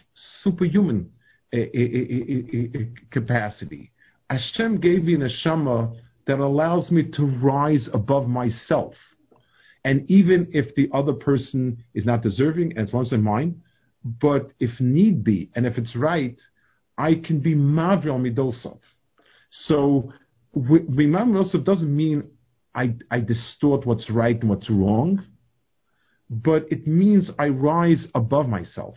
superhuman 0.42 1.10
uh, 1.54 1.58
uh, 1.58 1.60
uh, 1.62 2.84
capacity. 3.10 3.92
Hashem 4.28 4.80
gave 4.80 5.04
me 5.04 5.14
a 5.14 5.18
neshama 5.18 5.96
that 6.26 6.38
allows 6.38 6.90
me 6.90 7.10
to 7.16 7.26
rise 7.26 7.88
above 7.92 8.28
myself. 8.28 8.94
And 9.84 10.08
even 10.10 10.48
if 10.52 10.74
the 10.74 10.88
other 10.92 11.12
person 11.12 11.82
is 11.94 12.04
not 12.04 12.22
deserving, 12.22 12.76
as 12.76 12.84
it's 12.84 12.92
once 12.92 13.12
in 13.12 13.22
mine, 13.22 13.62
but 14.04 14.50
if 14.60 14.78
need 14.78 15.24
be, 15.24 15.50
and 15.54 15.66
if 15.66 15.78
it's 15.78 15.96
right, 15.96 16.38
I 16.96 17.14
can 17.14 17.40
be 17.40 17.54
Mavil 17.54 18.18
Midosov. 18.18 18.78
So, 19.50 20.12
Mimam 20.56 21.32
Midosov 21.32 21.64
doesn't 21.64 21.94
mean 21.94 22.24
I, 22.74 22.94
I 23.10 23.20
distort 23.20 23.86
what's 23.86 24.08
right 24.10 24.38
and 24.40 24.48
what's 24.48 24.70
wrong, 24.70 25.24
but 26.28 26.66
it 26.70 26.86
means 26.86 27.30
I 27.38 27.48
rise 27.48 28.06
above 28.14 28.48
myself. 28.48 28.94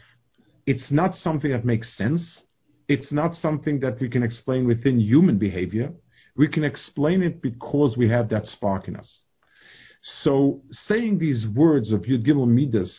It's 0.65 0.91
not 0.91 1.15
something 1.15 1.51
that 1.51 1.65
makes 1.65 1.95
sense. 1.97 2.43
It's 2.87 3.11
not 3.11 3.35
something 3.35 3.79
that 3.79 3.99
we 3.99 4.09
can 4.09 4.23
explain 4.23 4.67
within 4.67 4.99
human 4.99 5.37
behavior. 5.37 5.91
We 6.35 6.47
can 6.47 6.63
explain 6.63 7.23
it 7.23 7.41
because 7.41 7.97
we 7.97 8.09
have 8.09 8.29
that 8.29 8.45
spark 8.47 8.87
in 8.87 8.95
us. 8.95 9.21
So 10.21 10.61
saying 10.87 11.19
these 11.19 11.45
words 11.47 11.91
of 11.91 12.01
Yud 12.01 12.25
Gimel 12.27 12.47
Midas 12.47 12.93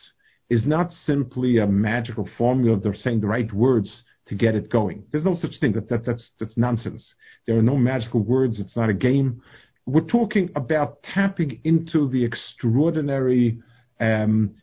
is 0.50 0.66
not 0.66 0.90
simply 1.04 1.58
a 1.58 1.66
magical 1.66 2.28
formula 2.38 2.78
of 2.78 2.96
saying 2.96 3.20
the 3.20 3.26
right 3.26 3.52
words 3.52 4.02
to 4.26 4.34
get 4.34 4.54
it 4.54 4.70
going. 4.70 5.04
There's 5.12 5.24
no 5.24 5.36
such 5.40 5.58
thing. 5.60 5.72
That, 5.72 5.88
that, 5.88 6.04
that's, 6.04 6.28
that's 6.40 6.56
nonsense. 6.56 7.14
There 7.46 7.58
are 7.58 7.62
no 7.62 7.76
magical 7.76 8.20
words. 8.20 8.58
It's 8.58 8.76
not 8.76 8.88
a 8.88 8.94
game. 8.94 9.42
We're 9.86 10.00
talking 10.00 10.50
about 10.56 11.02
tapping 11.02 11.60
into 11.64 12.08
the 12.08 12.24
extraordinary 12.24 13.60
um, 14.00 14.54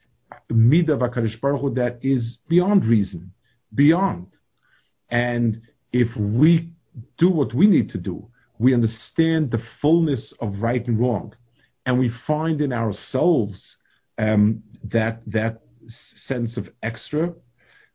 midah 0.52 0.94
of 0.94 1.00
Baruch 1.42 1.62
Hu 1.62 1.74
that 1.76 2.00
is 2.02 2.38
beyond 2.48 2.86
reason, 2.86 3.32
beyond. 3.76 4.28
And 5.10 5.62
if 5.94 6.16
we 6.18 6.72
do 7.18 7.30
what 7.30 7.54
we 7.54 7.68
need 7.68 7.90
to 7.92 7.98
do, 7.98 8.28
we 8.58 8.74
understand 8.74 9.52
the 9.52 9.62
fullness 9.82 10.34
of 10.40 10.56
right 10.60 10.86
and 10.88 11.00
wrong, 11.00 11.34
and 11.86 12.00
we 12.00 12.12
find 12.28 12.62
in 12.62 12.72
ourselves 12.72 13.60
um, 14.18 14.62
that 14.92 15.22
that 15.28 15.62
sense 16.28 16.58
of 16.58 16.70
extra, 16.84 17.34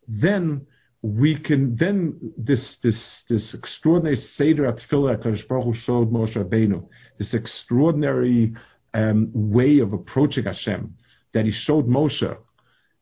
then 0.09 0.67
we 1.07 1.39
can 1.39 1.77
then 1.77 2.33
this 2.37 2.77
this 2.83 3.01
this 3.29 3.55
extraordinary 3.55 4.17
seder 4.37 4.67
at 4.67 4.79
Hakadosh 4.91 5.47
Baruch 5.47 5.65
Hu 5.65 5.75
showed 5.75 6.11
Moshe 6.11 6.37
Rabbeinu, 6.37 6.85
this 7.19 7.33
extraordinary 7.33 8.55
um, 8.93 9.31
way 9.33 9.79
of 9.79 9.93
approaching 9.93 10.45
Hashem 10.45 10.97
that 11.33 11.45
he 11.45 11.53
showed 11.53 11.87
Moshe, 11.87 12.37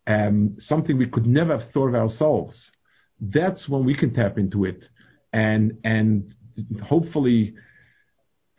um, 0.06 0.56
something 0.60 0.98
we 0.98 1.08
could 1.08 1.26
never 1.26 1.58
have 1.58 1.70
thought 1.72 1.88
of 1.88 1.94
ourselves. 1.94 2.54
That's 3.20 3.68
when 3.68 3.86
we 3.86 3.96
can 3.96 4.12
tap 4.12 4.36
into 4.36 4.66
it, 4.66 4.84
and 5.32 5.78
and 5.82 6.34
hopefully 6.82 7.54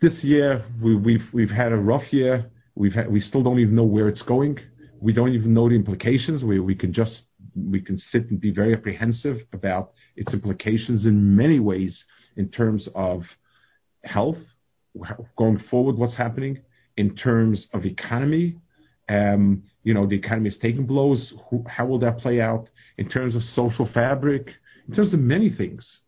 this 0.02 0.24
year 0.24 0.66
we, 0.82 0.96
we've 0.96 1.28
we've 1.34 1.52
had 1.52 1.72
a 1.72 1.78
rough 1.78 2.12
year. 2.12 2.50
We've 2.74 2.94
had, 2.94 3.12
we 3.12 3.20
still 3.20 3.44
don't 3.44 3.60
even 3.60 3.76
know 3.76 3.84
where 3.84 4.10
it's 4.10 4.24
going. 4.24 4.58
We 5.00 5.14
don't 5.14 5.34
even 5.34 5.54
know 5.54 5.70
the 5.70 5.76
implications. 5.76 6.44
We 6.44 6.60
we 6.60 6.74
can 6.74 6.94
just 6.94 7.22
we 7.56 7.82
can 7.82 7.98
sit 7.98 8.30
and 8.30 8.40
be 8.40 8.52
very 8.52 8.74
apprehensive 8.74 9.38
about 9.54 9.94
its 10.16 10.34
implications 10.34 11.06
in 11.06 11.36
many 11.36 11.60
ways 11.60 12.04
in 12.36 12.50
terms 12.50 12.88
of 12.96 13.24
health, 14.04 14.38
going 15.38 15.60
forward, 15.70 15.98
what's 15.98 16.16
happening 16.16 16.60
in 16.98 17.16
terms 17.16 17.68
of 17.74 17.86
economy. 17.86 18.56
Um, 19.10 19.64
you 19.84 19.94
know, 19.94 20.08
the 20.08 20.16
economy 20.16 20.50
is 20.50 20.58
taking 20.62 20.86
blows. 20.86 21.34
How 21.68 21.86
will 21.86 22.00
that 22.00 22.20
play 22.20 22.42
out 22.42 22.70
in 22.98 23.10
terms 23.10 23.36
of 23.36 23.44
social 23.44 23.90
fabric? 23.94 24.50
In 24.88 24.96
terms 24.96 25.14
of 25.14 25.20
many 25.20 25.50
things 25.50 26.02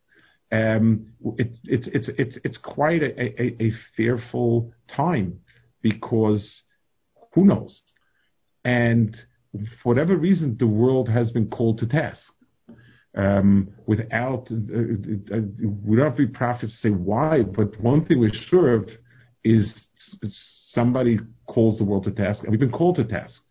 um, 0.52 1.08
it, 1.38 1.50
it's 1.66 2.58
quite 2.58 3.04
a, 3.04 3.72
fearful 3.96 4.72
time 4.96 5.40
because 5.82 6.62
who 7.34 7.46
knows? 7.46 7.82
For 9.82 9.90
whatever 9.90 10.16
reason, 10.16 10.58
the 10.60 10.68
world 10.68 11.10
has 11.10 11.32
been 11.32 11.48
called 11.48 11.80
to 11.80 11.88
task. 11.88 12.22
Um, 13.16 13.70
without, 13.88 14.48
uh, 14.52 15.36
uh, 15.36 15.42
we 15.84 15.98
don't 15.98 16.16
to 16.16 16.28
prophets 16.28 16.78
say 16.84 16.90
why, 16.90 17.42
but 17.42 17.80
one 17.82 18.06
thing 18.06 18.20
we're 18.20 18.32
sure 18.50 18.76
of 18.76 18.90
is 19.44 19.74
somebody 20.74 21.20
calls 21.48 21.80
the 21.80 21.84
world 21.84 22.04
to 22.04 22.12
task, 22.12 22.42
and 22.44 22.52
we've 22.52 22.60
been 22.60 22.72
called 22.72 22.98
to 22.98 23.06
task. 23.06 23.42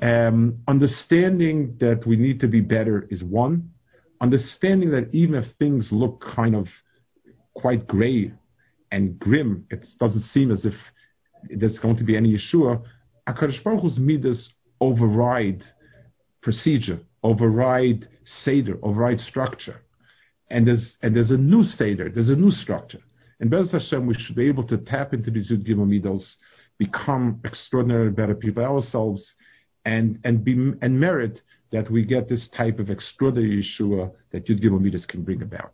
Um, 0.00 0.58
understanding 0.68 1.76
that 1.80 2.06
we 2.06 2.16
need 2.16 2.38
to 2.40 2.46
be 2.46 2.60
better 2.60 3.08
is 3.10 3.24
one 3.24 3.70
understanding 4.20 4.90
that 4.90 5.08
even 5.12 5.34
if 5.34 5.44
things 5.58 5.88
look 5.90 6.24
kind 6.34 6.54
of 6.54 6.66
quite 7.54 7.86
gray 7.86 8.32
and 8.90 9.18
grim, 9.18 9.66
it 9.70 9.84
doesn't 10.00 10.22
seem 10.22 10.50
as 10.50 10.64
if 10.64 10.74
there's 11.50 11.78
going 11.78 11.96
to 11.96 12.04
be 12.04 12.16
any 12.16 12.36
Yeshua, 12.36 12.82
HaKadosh 13.28 13.62
Baruch 13.62 13.82
Hu's 13.82 13.98
midas 13.98 14.50
override 14.80 15.62
procedure, 16.42 17.00
override 17.22 18.08
Seder, 18.44 18.78
override 18.82 19.20
structure. 19.20 19.82
And 20.50 20.66
there's, 20.66 20.94
and 21.02 21.14
there's 21.14 21.30
a 21.30 21.36
new 21.36 21.64
Seder, 21.64 22.10
there's 22.10 22.30
a 22.30 22.36
new 22.36 22.50
structure. 22.50 23.00
And 23.40 23.50
Bez 23.50 23.70
Hashem, 23.70 24.06
we 24.06 24.14
should 24.14 24.36
be 24.36 24.48
able 24.48 24.66
to 24.68 24.78
tap 24.78 25.14
into 25.14 25.30
these 25.30 25.50
Yud 25.50 25.68
Gimel 25.68 26.22
become 26.78 27.40
extraordinarily 27.44 28.10
better 28.10 28.34
people 28.34 28.64
ourselves, 28.64 29.24
and, 29.84 30.18
and, 30.24 30.44
be, 30.44 30.52
and 30.80 31.00
merit 31.00 31.40
that 31.72 31.90
we 31.90 32.04
get 32.04 32.28
this 32.28 32.48
type 32.56 32.78
of 32.78 32.90
extraordinary 32.90 33.62
Yeshua 33.62 34.10
that 34.32 34.46
Yud 34.46 34.62
Gimel 34.62 35.08
can 35.08 35.22
bring 35.22 35.42
about. 35.42 35.72